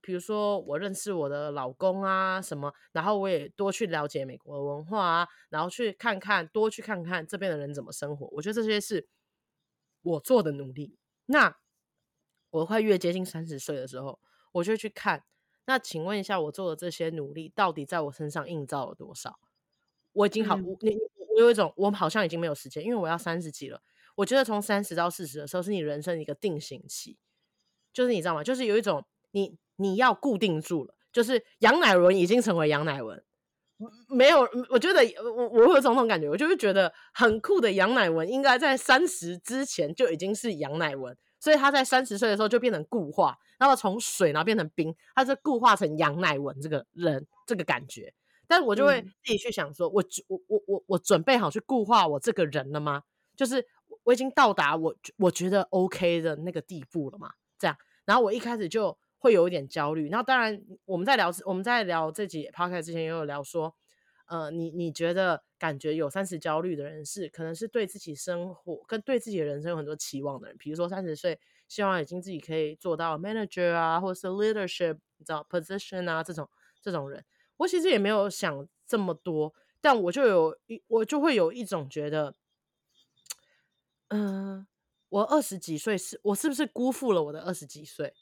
[0.05, 8.27] 比如说，我认识我的老公啊，什么，然后我也多去了解美国的文化啊，然后去看看，多去看看这边的人怎么生活。
[8.33, 9.07] 我觉得这些是
[10.01, 10.97] 我做的努力。
[11.27, 11.55] 那
[12.49, 14.19] 我快越接近三十岁的时候，
[14.51, 15.23] 我就去看。
[15.67, 19.39] 那请问一下，我做的这些努力到底在我身上映照了多少？
[20.11, 20.97] 我已经好，嗯、我你
[21.37, 23.81] 我有一种，我好像已经没有时间，因为我要三十几了。
[24.15, 27.15] 我觉得从三十到四十的时候，是你人生一个定型期，
[27.93, 28.43] 就是你知道吗？
[28.43, 29.57] 就是有一种你。
[29.77, 33.23] 你要固定住了，就是杨乃文已经成为杨乃文，
[34.07, 48.13] 没有，我觉得我我会有这种感觉，我就会觉得很酷的杨乃文应该在三十之前就已经是杨乃文，所以他在三十岁的时候就变成固化，然后从水然后变成冰，他是固化成杨乃文这个人这个感觉，
[48.47, 53.03] 但是我就会自己去想说，我我我我我准备好去固化我这个人了吗？
[53.35, 53.65] 就是
[54.03, 60.09] 我已经到达我我觉得 OK 的那个地步了嘛，这样，然后我一开始就会有一点焦虑。
[60.09, 63.73] 那当然我们在聊我们在聊这集 podcast 之前也有聊说，
[64.25, 76.49] 呃，你你觉得感觉有三十焦虑的人是可能是对自己生活跟对自己的人生有很多期望的人，比如说三十岁希望已经自己可以做到 manager 啊，或者是 leadership 你知道 position 啊这种
[76.81, 77.23] 这种人，
[77.55, 82.35] 我其实也没有想这么多，但我就有一我就会有一种觉得。
[84.09, 84.67] 嗯、
[85.09, 88.13] 我二十几岁是，我是不是辜负了我的二十几岁？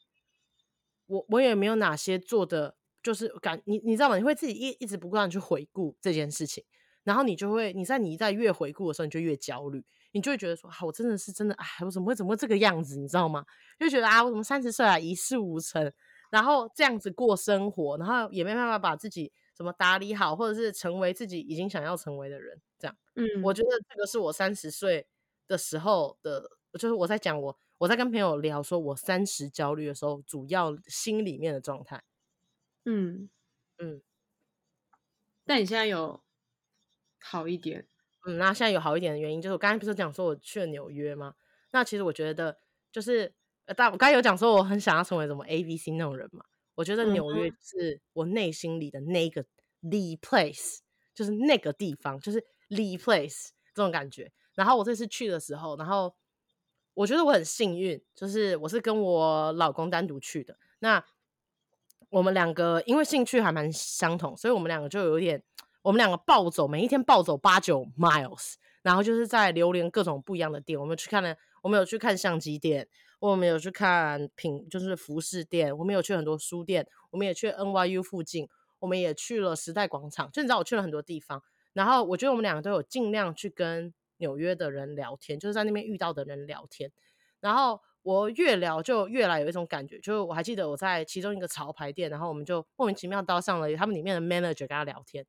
[1.12, 4.15] 我我也没有哪些做的，就是感你你知道吗？
[4.17, 6.63] 你会自己一一直不断去回顾这件事情，
[7.04, 12.97] 然后你就会你在你在越回顾的时候，你就越焦虑，你就会觉得说，啊，我真的是真的，哎，我怎么会怎么会这个样子？
[12.97, 13.45] 你知道吗？
[13.78, 15.91] 就觉得啊，我怎么三十岁啊，一事无成，
[16.30, 25.08] 然后这样子过生活，然后也没办法把自己怎么打理好，或者是成为自己已经想要成为的人，这样，嗯，我觉得这个是我三十岁。
[25.47, 32.04] 的时候的，就是我在讲我我在跟朋友聊说，我三十焦虑的时候，主要心里面的状态。
[32.86, 33.28] 嗯
[33.80, 34.04] 嗯，
[35.46, 36.22] 但你现在有
[37.20, 37.88] 好一点？
[38.28, 41.34] 嗯，那现在有好一点的原因，就是我刚才不是讲说我去了纽约吗？
[41.72, 42.56] 那其实我觉得，
[42.91, 43.34] 就是
[43.65, 46.46] 呃，但我刚才有讲说我很想要成为什么 A B C 那种人嘛。
[46.76, 49.41] 我觉得纽约是我内心里的那个
[49.82, 50.78] the place，
[51.15, 52.39] 就是那个地方，就是
[52.70, 54.32] the place 这种感觉。
[54.54, 56.15] 然后我这次去的时候，然后
[56.93, 60.58] 我觉得我很幸运，就是我是跟我老公单独去的。
[60.80, 61.04] 那
[62.10, 65.41] 我们两个因为兴趣还蛮相同，所以我们两个就有点，
[65.82, 70.77] 我们两个暴走，每一天暴走八九 miles，然后就是在流连各种不一样的店。
[70.77, 78.49] 我们去看了，我们有去看相机店，我们有去看品，就是服饰店，我们有去很多书店，我们也去 NYU 附近，
[78.80, 80.30] 我们也去了时代广场。
[80.32, 81.41] 就你知道，我去了很多地方。
[81.71, 83.93] 然后我觉得我们两个都有尽量去跟。
[84.22, 86.90] 纽约的人聊天，就是在那边遇到的人聊天，
[87.42, 95.26] 然后我越聊就越来有一种感觉，就是我还记得我在其中一个潮牌店，然后我们就莫名其妙到上了他们里面的 manager 跟他聊天，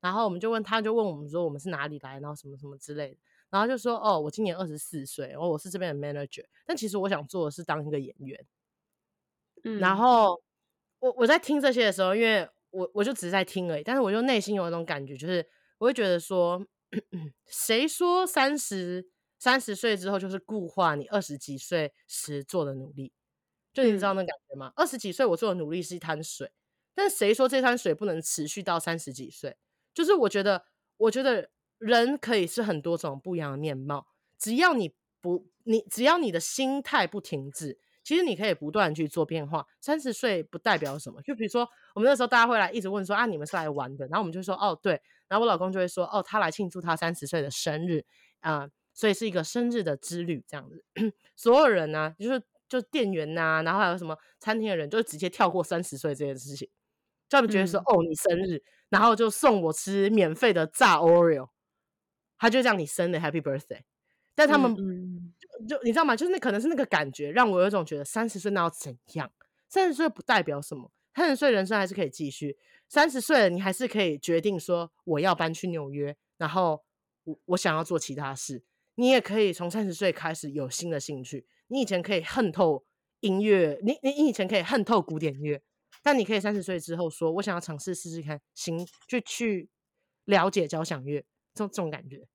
[0.00, 3.16] 然后我们就问他，就问我们说我们是哪里来，然后什么什么之类的，
[3.50, 8.46] 然后就说哦，我今年二十四岁，然后我是这边的 manager，但其实我想做的是当一个演员，
[9.64, 10.42] 嗯，然后
[10.98, 15.46] 我我在听这些的时候，因为我我就只是在听而已，但是我就内心有一种感觉，就是
[15.78, 16.64] 我会觉得说。
[17.46, 23.12] 谁说三十三十岁之后就是固化你二十几岁时做的努力？
[23.72, 24.72] 就你知道那感觉吗？
[24.74, 26.50] 二十几岁我做的努力是一滩水，
[26.94, 29.56] 但谁说这滩水不能持续到三十几岁？
[29.94, 30.64] 就是我觉得，
[30.96, 34.06] 我觉得人可以是很多种不一样的面貌，
[34.38, 37.78] 只要你不，你只要你的心态不停滞。
[38.02, 39.64] 其实你可以不断去做变化。
[39.78, 48.04] 三十岁不代表什么，就比如说我们那时候大家会来一直问说啊，你们是来玩的，然后我们就说哦对，然后我老公就会说哦，他来庆祝他三十岁的生日
[48.40, 50.84] 啊，呃，所以是一个生日的之旅这样子。
[51.36, 56.68] 所有人呢，啊，就是就店员呐，啊，然后还有什么餐厅的人，就直接跳过三十岁这件事情，
[57.28, 61.48] 就他们觉得说，嗯，哦你生日，然后就送我吃免费的炸 Oreo，
[62.36, 63.82] 他就这样你生的 Happy Birthday，
[64.34, 64.72] 但他们。
[64.72, 65.32] 嗯
[65.68, 66.16] 就你知道吗？
[66.16, 69.30] 就是那可能是那个感觉，让我有一种觉得三十岁那要怎样？
[69.68, 72.56] 三十岁不代表什么，三十岁人生还是可以继续。
[72.90, 76.84] 三十岁了，你还是可以决定说我要搬去纽约，然后
[77.22, 78.64] 我我想要做其他事。
[78.96, 81.46] 你也可以从三十岁开始有新的兴趣。
[81.68, 82.84] 你以前可以恨透
[83.20, 85.62] 音乐，你你你以前可以恨透古典乐，
[86.02, 89.70] 但你可以三十岁之后说，我想要尝试试试看，行，就去
[90.24, 91.24] 了解交响乐，
[91.54, 92.26] 这种这种感觉，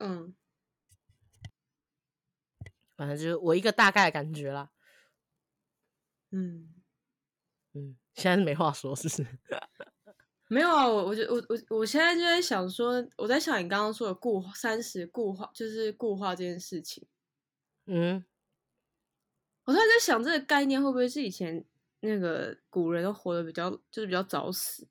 [0.00, 0.34] 嗯。
[2.96, 4.70] 反正就是我一个大概的感觉啦，
[6.30, 6.75] 嗯
[7.76, 9.26] 嗯，现在是没话说，是不是？
[10.48, 17.06] 没有啊，我我就我我我现在就在想说，我在想你刚刚说的固三十固化，就是固化这件事情。
[17.84, 18.24] 嗯，
[19.64, 21.62] 我突然在想，这个概念会不会是以前
[22.00, 24.88] 那个古人都活得比较，就是比较早死，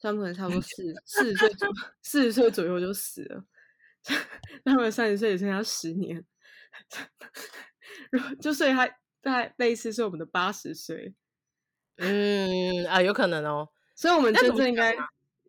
[0.00, 1.68] 他们可能差不多四四十岁左
[2.02, 3.44] 四十岁左右就死了，
[4.64, 6.24] 他们三十岁只剩下十年。
[8.40, 8.88] 就所以他
[9.20, 11.14] 在类似是我们的八十岁，
[11.98, 13.68] 嗯啊，有可能哦。
[13.94, 14.96] 所以我们真正应该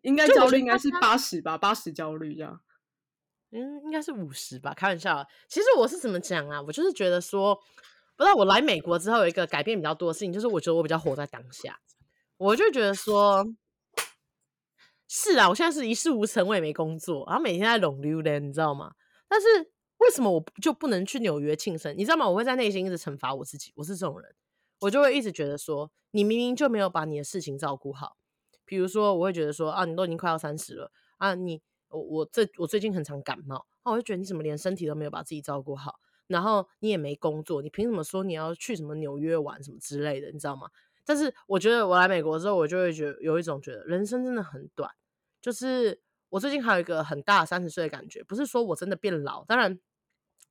[0.02, 2.60] 应该焦虑应该是八十吧，八十焦虑这样。
[3.50, 5.26] 嗯，应该是五十吧，开玩笑。
[5.48, 6.62] 其实我是怎么讲啊？
[6.62, 7.54] 我就是觉得说，
[8.16, 11.78] 不知道我来美国之后有一个改变比较多的事情，就是我觉得我比较活在当下。
[12.36, 13.46] 我就觉得说，
[15.08, 18.92] 是啊，我现在是一事无成，我也没工作，然后每天在浪流连，你知道吗？
[19.28, 19.46] 但是。
[20.00, 21.94] 为什么我就不能去纽约庆生？
[21.94, 22.26] 你知道吗？
[22.26, 23.70] 我会在内心一直惩罚我自己。
[23.76, 24.34] 我是这种人，
[24.80, 28.16] 我就会一直觉得说，你明明就没有把你的事情照顾好。
[28.64, 40.70] 比如说，我会觉得说，啊，你都已经快要三十了啊，你我我这我最近很常感冒，那我就觉得你怎么连身体都没有把自己照顾好，然后你也没工作，你凭什么说你要去什么纽约玩什么之类的，你知道吗？
[41.04, 44.88] 但是我觉得我来美国之后，我就会觉得有一种觉得人生真的很短，
[45.42, 49.80] 就是我最近还有一个很大三十岁的感觉，不是说我真的变老，当然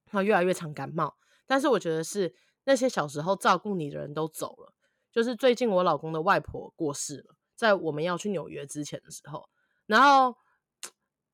[0.06, 1.16] 他越来越常感冒，
[1.48, 2.36] 但是我觉得是
[2.70, 4.72] 那些小时候照顾你的人都走了，
[5.12, 9.50] 就是最近我老公的外婆过世了，在我们要去纽约之前的时候，
[9.88, 10.36] 然后。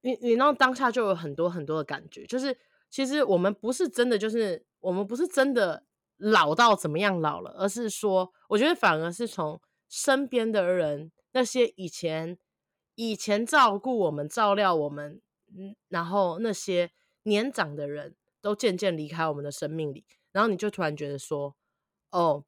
[0.06, 2.56] 你你那当下就有很多很多的感觉，就是
[2.92, 5.84] 其实我们不是真的，就是我们不是真的
[6.18, 9.60] 老到怎么样老了，而是说，我觉得反而是从
[9.90, 12.38] 身边的人，那些以前
[12.94, 15.20] 以前照顾我们、照料我们，
[15.58, 16.92] 嗯，然后那些
[17.24, 20.06] 年长的人都渐渐离开我们的生命里，
[20.36, 21.56] 然后你就突然觉得说，
[22.12, 22.44] 哦，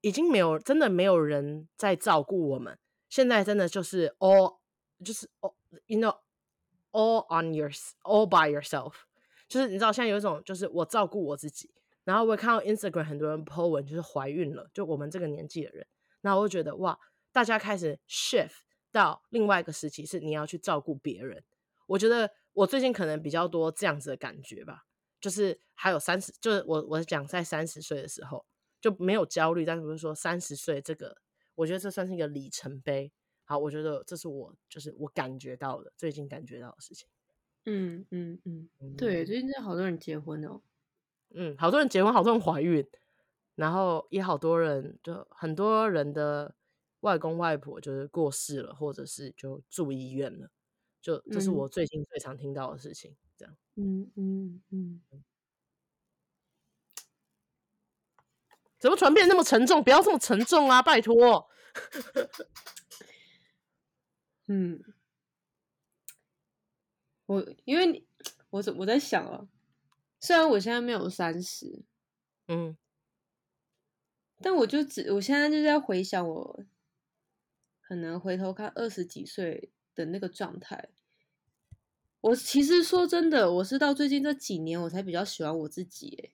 [0.00, 2.78] 已经没有真的没有人在照顾我们，
[3.10, 4.56] 现在真的就是 all
[5.04, 5.52] 就是哦
[5.84, 6.16] ，you know。
[6.90, 8.94] All on yours all by yourself，
[9.46, 11.70] 就是你知道，现在有一种就是我照顾我自己，
[12.02, 15.86] 然后我看到 Instagram 很多人 po 文，就是怀孕了，就我们这个年纪的人，
[16.22, 16.98] 那我就觉得哇，
[17.30, 18.60] 大家开始 shift
[18.90, 21.44] 到另外一个时期，是你要去照顾别人。
[21.86, 24.86] 我觉得我最近可能比较多这样子的感觉吧，
[25.20, 28.44] 就是还有三十，就是我我讲在三十岁的时候
[28.80, 31.16] 就没有焦虑，但是不是说三十岁这个，
[31.54, 33.12] 我觉得这算是一个里程碑。
[33.44, 37.08] 好，我觉得这是我就是我感觉到的，最近感觉到的事情。
[37.64, 40.60] 嗯嗯嗯，对，最近真的好多人结婚哦。
[41.34, 42.86] 嗯，好多人结婚，好多人怀孕，
[43.54, 46.54] 然后也好多人，就很多人的
[47.00, 50.50] 外公外婆就是过世了，或者是就住医院了。
[51.00, 53.16] 就这是我最近最常听到的事情。
[53.38, 53.56] 这样。
[53.76, 55.00] 嗯嗯嗯。
[58.78, 59.82] 怎么传变那么沉重？
[59.82, 61.48] 不要这么沉重啊，拜托。
[64.46, 64.82] 嗯，
[67.26, 68.06] 我因为你，
[68.50, 69.48] 我我在想啊，
[70.20, 71.82] 虽然我现在没有三十，
[72.46, 72.76] 嗯，
[74.40, 76.64] 但我就只我现在就在回想我，
[77.80, 80.88] 可能回头看二十几岁的那个状态。
[82.20, 86.32] 我其实说真的，我是到最近这几年我才比较喜欢我自己，哎，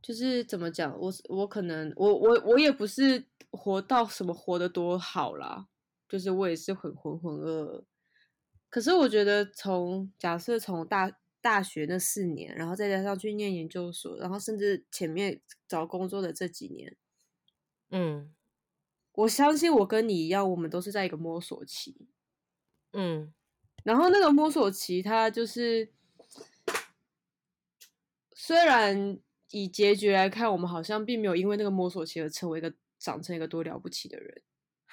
[0.00, 5.68] 就是怎么讲，我我可能我我我也不是活到什么活得多好啦。
[6.08, 7.84] 就是我也是很浑浑噩噩，
[8.68, 16.98] 可是我觉得从假设从大大学那四年，然后再加上去念研究所，然后甚至前面找工作的这几年，
[17.88, 18.34] 嗯，
[19.12, 22.08] 我相信我跟你一样，我们都是在一个摸索期，
[22.92, 23.32] 嗯，
[23.84, 25.88] 然后那个摸索期，它就是
[28.34, 29.18] 虽然
[29.50, 34.42] 以结局来看，我们好像并没有因为那个摸索期而成为一个长成一个多了不起的人。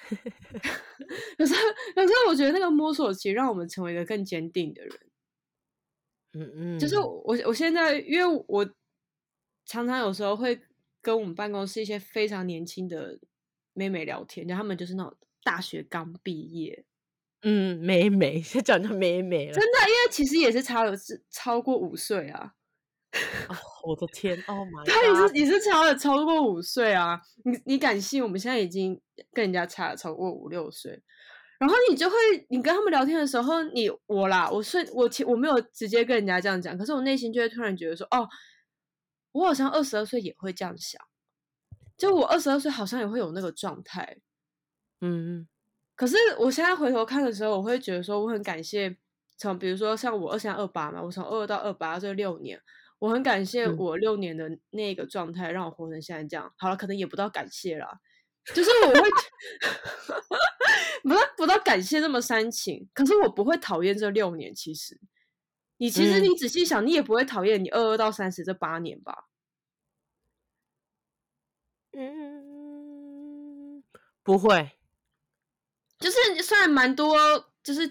[1.36, 1.54] 可是，
[1.94, 4.98] 可是，我觉得那个摸索期让我们成为一个更坚定的人。
[6.32, 8.68] 嗯嗯，就是我，我现在，因为我
[9.66, 10.60] 常常有时候会
[11.02, 13.18] 跟我们办公室一些非常年轻的
[13.72, 16.84] 妹妹聊天，就他们就是那种大学刚毕业。
[17.42, 19.54] 嗯，美美， 先讲叫美美了。
[19.54, 22.54] 真的，因为其实也是差了是超过五岁啊。
[23.48, 24.88] 哦，我的天！Oh my God！
[24.88, 27.20] 他也是，也是差了超过五岁啊！
[27.44, 28.22] 你你敢信？
[28.22, 29.00] 我们现在已经
[29.32, 31.02] 跟人家差了超过五六岁，
[31.58, 32.14] 然后你就会，
[32.50, 38.28] 你跟他们聊天的时候，你我啦，我是我其我没有直接跟人家这样讲，可是我内心就会突然觉得说，哦，
[39.32, 41.02] 我好像二十二岁也会这样想，
[41.98, 44.18] 就我二十二岁好像也会有那个状态，
[45.00, 45.48] 嗯，
[46.00, 48.96] 可是我现在回头看的时候，我会觉得说，我很感谢
[49.36, 52.58] 从比如说像我二三二八嘛，我从二二到二八这六年。
[53.00, 56.46] 我很感谢我六年的那个状态，让我活成现在这样。
[56.46, 58.00] 嗯、好了，可能也不到感谢啦，
[58.54, 59.10] 就是我会
[61.04, 62.88] 不到不到感谢这么煽情。
[62.94, 64.54] 可是我不会讨厌这六年。
[64.54, 64.98] 其实，
[65.76, 69.26] 你其实你仔细想，嗯、你也不会讨厌你二二到三十这八年吧？
[71.92, 73.84] 嗯，
[74.22, 74.79] 不会。
[76.00, 77.16] 就是虽然蛮多，
[77.62, 77.90] 就是。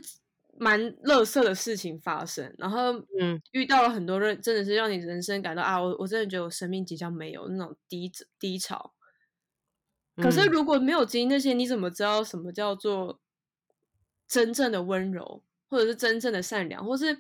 [0.62, 8.94] 蛮乐色的事情发生，然后嗯，遇到了很多人，真的是让你人生感到啊，我我真的觉得我生命即将没有那种低低潮。
[10.18, 13.22] 可是如果没有经历那些，你怎么知道什么叫做
[14.28, 17.18] 真正的温柔，或者是真正的善良，或是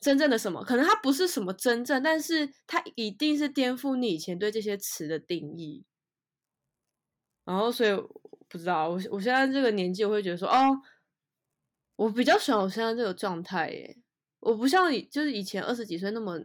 [0.00, 0.64] 真正的什么？
[0.64, 5.84] 可能它不是什么真正，但是它一定是颠覆你以前对这些词的定义。
[7.44, 7.90] 然后，所以
[8.48, 10.82] 不知道我我现在这个年纪，我会觉得说哦。
[11.98, 13.98] 我比较喜欢我现在这个状态耶，
[14.38, 16.38] 我不像以，就是以前二十几岁那么，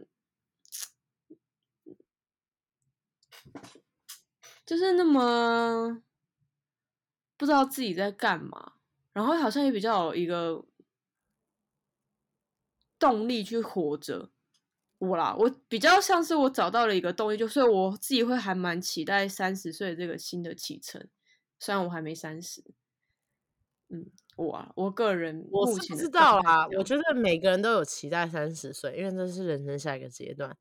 [4.66, 6.02] 就是那么
[7.36, 8.72] 不知道自己在干嘛，
[9.12, 10.64] 然后好像也比较有一个
[12.98, 14.32] 动力去活着。
[14.98, 21.08] 我啦，我比较像是我找到了一个动力，就所以我自己会还蛮期待三十岁这个新的启程，
[21.64, 22.62] 虽然我还没三十。
[23.88, 30.54] 嗯，我啊，我个人我是不知道啦，我觉得每个人都有期待三十岁，因为这是人生下一个阶段。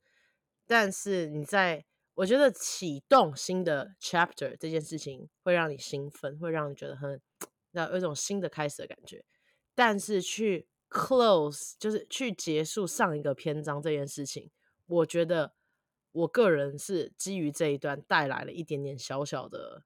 [0.65, 1.83] 但是你在，
[2.13, 7.19] 我觉得启动新的 chapter 这件事情会让你兴奋，会让你觉得很
[7.71, 9.25] 那有一种新的开始的感觉。
[9.75, 14.49] 但是去 close 就是去结束上一个篇章这件事情，
[14.85, 15.53] 我觉得
[16.13, 19.83] 我个人是基于这一段带来了一点点小小的，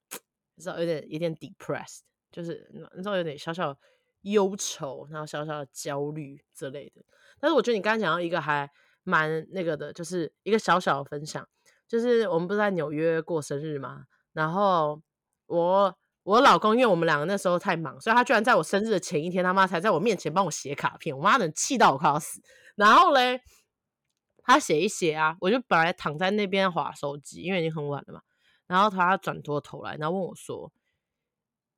[0.57, 1.99] 你知道有点有点 depressed，
[2.29, 3.73] 就是你知道有点小小
[4.23, 7.01] 忧愁，然后小小的焦虑之类的。
[7.39, 8.69] 但是我觉得你刚刚讲到一个还
[9.03, 11.47] 蛮那个的，就是一个小小的分享，
[11.87, 14.03] 就是我们不是在纽约过生日吗？
[14.33, 15.01] 然后
[15.45, 15.97] 我。
[16.27, 21.17] 我老公，因为我们两个那时候太忙，所以他居然在我生日的前一天，他妈才在我面前帮我写卡片。
[21.17, 22.41] 我妈能气到我快要死。
[22.75, 23.39] 然后嘞，
[24.43, 28.21] 他写一写啊，我就本来躺在那边划手机，因为已经很晚了嘛。
[28.67, 30.71] 然后他转过头来，然后问我说：“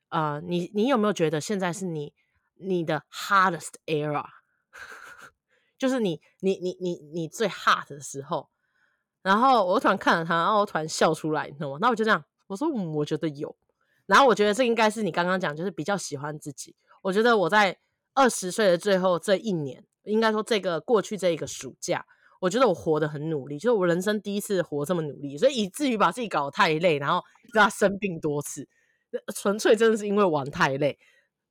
[0.09, 2.13] 呃，你你有没有觉得现在是你
[2.55, 4.25] 你的 hardest era？
[5.77, 8.49] 就是你你你你你最 hard 的时候？”
[9.21, 11.77] 然后我突然看了他，然后我突然笑出来，你知道吗？
[11.81, 13.55] 那我就这样，我说：“，我觉得有。”
[14.07, 16.75] 然后我觉得这应该是你刚刚讲，就是比较喜欢自己。
[17.03, 17.77] 我觉得我在
[18.13, 22.05] 二十岁的最后这一年，应该说这个过去这一个暑假，
[22.39, 27.23] 我觉得我活得很努力，就是我人生第一次活这么努力，所以以至于把自己搞得太累，然后
[27.53, 28.67] 让他生病多次，
[29.35, 30.97] 纯粹真的是因为玩太累。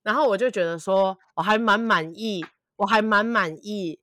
[0.02, 2.44] 然后我就觉得说，我还蛮满意，
[2.76, 4.00] 我还蛮满意，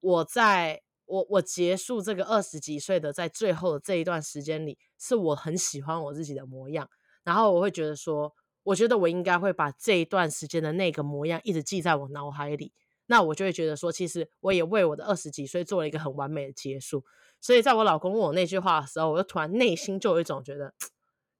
[0.00, 6.90] 我在我我结束这个二十几岁的在最后的这一段时间里，是我很喜欢我自己的模样。
[7.24, 12.72] 然后我会觉得说，我觉得我应该会把这一段时间的那个模样一直记在我脑海里。
[13.10, 17.04] 那我就会觉得说，其实我也为我的二十几岁做了一个很完美的结束。
[17.40, 20.72] 所以在我老公问我那句话的时候，我就突然内心就有一种觉得，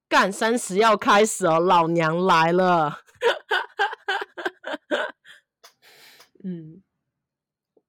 [0.08, 3.02] 干三十要开始哦，老娘来了。
[6.42, 6.82] 嗯，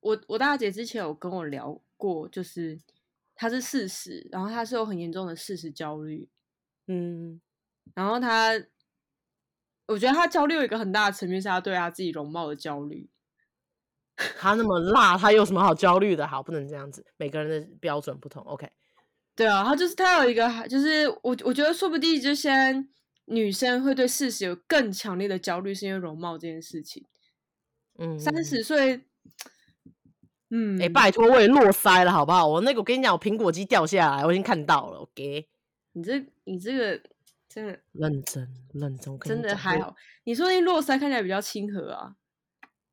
[0.02, 2.80] 我我大姐之前有跟我聊过，就是
[3.34, 6.30] 她是四十，然后她是有很严重的四十焦虑。
[6.86, 7.42] 嗯。
[7.96, 8.52] 然后她，
[9.88, 13.10] 我觉得她焦虑有一个很大的层面是她对她自己容貌的焦虑。
[14.38, 16.28] 他那么辣，他有什么好焦虑的？
[16.28, 18.42] 好，不能这样子，每个人的标准不同。
[18.44, 18.70] OK，
[19.36, 22.52] 对啊，他就是他有一个，就是我我觉得说不定这些
[23.26, 27.06] 女生会对事实有更强烈的焦虑，是因为容貌这件事情。
[27.98, 29.02] 嗯，三十岁，
[30.50, 32.48] 嗯，哎、欸，拜托，我也落腮了，好不好？
[32.48, 35.00] 我那个，我跟你讲，我苹果肌掉下来，我已经看到了。
[35.00, 35.48] OK，
[35.94, 37.02] 你这，你这个。
[37.54, 39.94] 真的认真认真，真的还好。
[40.24, 42.16] 你说那络腮看起来比较亲和啊？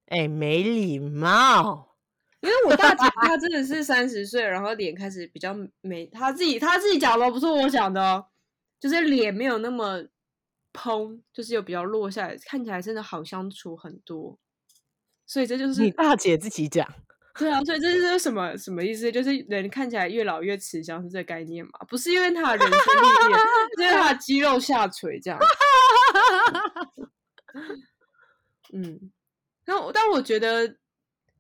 [0.09, 1.97] 哎、欸，没礼貌。
[2.41, 6.07] 因为我大姐她真的是三十岁，然后脸开始比较没。
[6.07, 8.27] 她自己她自己讲的，不是我讲的哦。
[8.81, 10.05] 就是脸没有那么
[10.73, 14.39] 蓬，就是有比较落下来，看起来真的好相处很多。
[15.27, 16.89] 所以这就是你大姐自己讲。
[17.37, 19.11] 对啊，所以这是什么什么意思？
[19.13, 21.73] 就是人看起来越老越慈祥，是这个概念嘛？
[21.89, 23.39] 不是因为他的人生历练，
[23.77, 25.39] 是因为他的肌肉下垂这样。
[28.73, 29.13] 嗯，
[29.69, 30.79] 那但我觉得，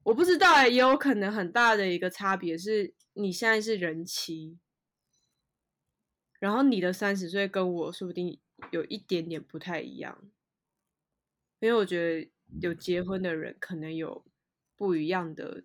[0.02, 4.58] 我不知道哎，也有可能很大的一个差别是，你现在是人妻，
[6.38, 8.38] 然后你的三十岁跟我说不定
[8.70, 10.18] 有一点点不太一样，
[11.60, 14.22] 因为我觉得有结婚的人可能有
[14.76, 15.64] 不一样的。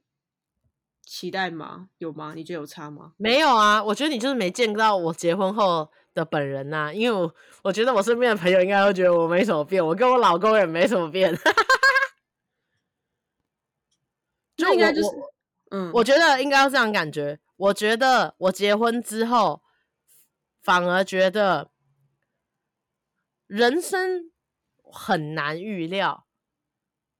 [1.05, 1.89] 期待吗？
[1.97, 2.31] 有吗？
[2.33, 3.11] 你觉得有差吗？
[3.17, 6.93] 没有啊，我觉得你就是没见到我结婚后的本人呐、啊。
[6.93, 11.29] 因为我我觉得我身边的朋友应该会觉得我没什么变，我跟我老公也没什么变。
[14.73, 15.09] 就应该就是，
[15.71, 17.39] 嗯，我觉得应该要这样感觉。
[17.55, 19.61] 我觉得我结婚之后，
[20.61, 21.71] 反而觉得
[23.47, 24.31] 人生
[24.83, 26.27] 很难预料。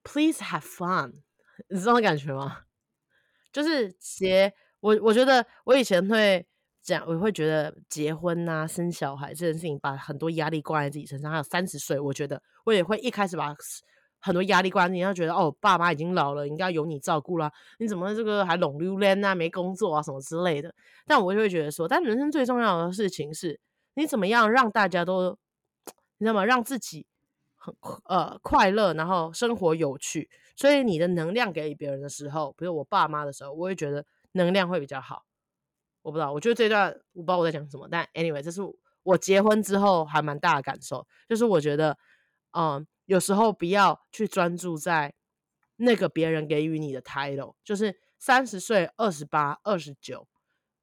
[0.03, 1.21] Please have fun，
[1.69, 2.63] 你知道那感觉吗？
[3.53, 6.45] 就是结我，我觉得我以前会
[6.81, 11.31] 讲，我会觉得结婚啊、生小孩这件事情，把很多压力挂在自己身上。
[11.31, 13.55] 还有三十岁，我觉得我也会一开始把
[14.23, 17.51] 很多压力挂在自己身上，觉得哦，爸妈已经老了，应该由你照顾啦。
[17.77, 20.73] 你怎么这个还拢溜连啊，没工作啊什么之类的。
[21.05, 23.59] 但我就会觉得说，但人生最重要的事情是，
[23.95, 25.37] 你怎么样让大家都，
[26.19, 26.45] 你知道吗？
[26.45, 27.05] 让自己
[27.55, 30.29] 很呃快乐，然后生活有趣。
[30.55, 35.25] 所以你的能量给别人的时候，比如我爸妈的时候，我会觉得能量会比较好。
[36.01, 38.61] 我不知道，我觉得这段我不知道我在讲什么，但 anyway，这是
[39.03, 41.97] 我结婚之后还蛮大的感受，就是我觉得，
[42.51, 45.13] 嗯，有时候不要去专注在
[45.77, 50.27] 那个别人给予你的 title，就是三十岁、二十八、二十九，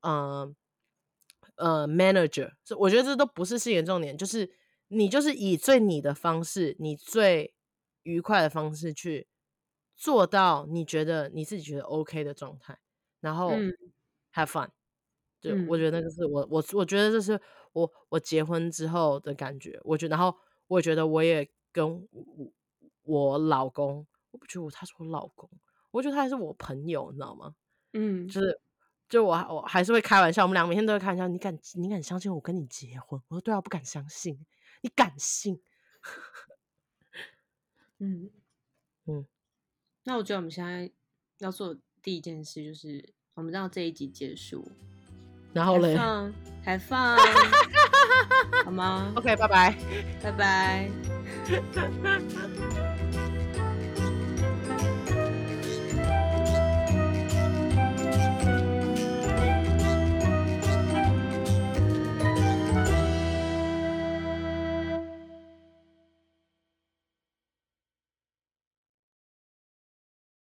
[0.01, 0.55] 嗯
[1.57, 4.51] 呃，manager，我觉得这都不是事情的重点，就是
[4.89, 7.55] 你就是以最你的方式，你最
[8.03, 9.29] 愉快的方式去
[9.95, 12.79] 做到你觉得你自己觉得 OK 的状态，
[13.21, 13.53] 然后
[14.33, 14.69] have fun，
[15.41, 17.39] 就、嗯、我觉得那个是我我我觉得这是
[17.73, 22.53] 我我结婚之后的感觉，我觉得然后我也觉得我也跟我，
[23.03, 25.49] 我老公，我不觉得他是我老公，
[25.91, 27.55] 我觉得他还是我朋友，你知道吗？
[27.93, 28.61] 嗯，就是。
[29.09, 31.27] 就我我还是会开玩笑，我们两个每天都会开玩笑。
[31.27, 33.21] 你敢你敢相信我跟你结婚？
[33.27, 34.47] 我说对啊，不敢相信。
[34.83, 35.61] 你敢信？
[37.99, 38.31] 嗯
[39.07, 39.27] 嗯。
[40.05, 40.89] 那我觉得我们现在
[41.39, 44.65] 要做第一件事就是，我们让这一集结束，
[45.53, 45.99] 然后嘞，
[46.63, 47.19] 还放，
[48.65, 49.77] 好吗？OK，拜拜，
[50.23, 51.20] 拜拜。
[51.49, 52.90] Ha ha ha ha!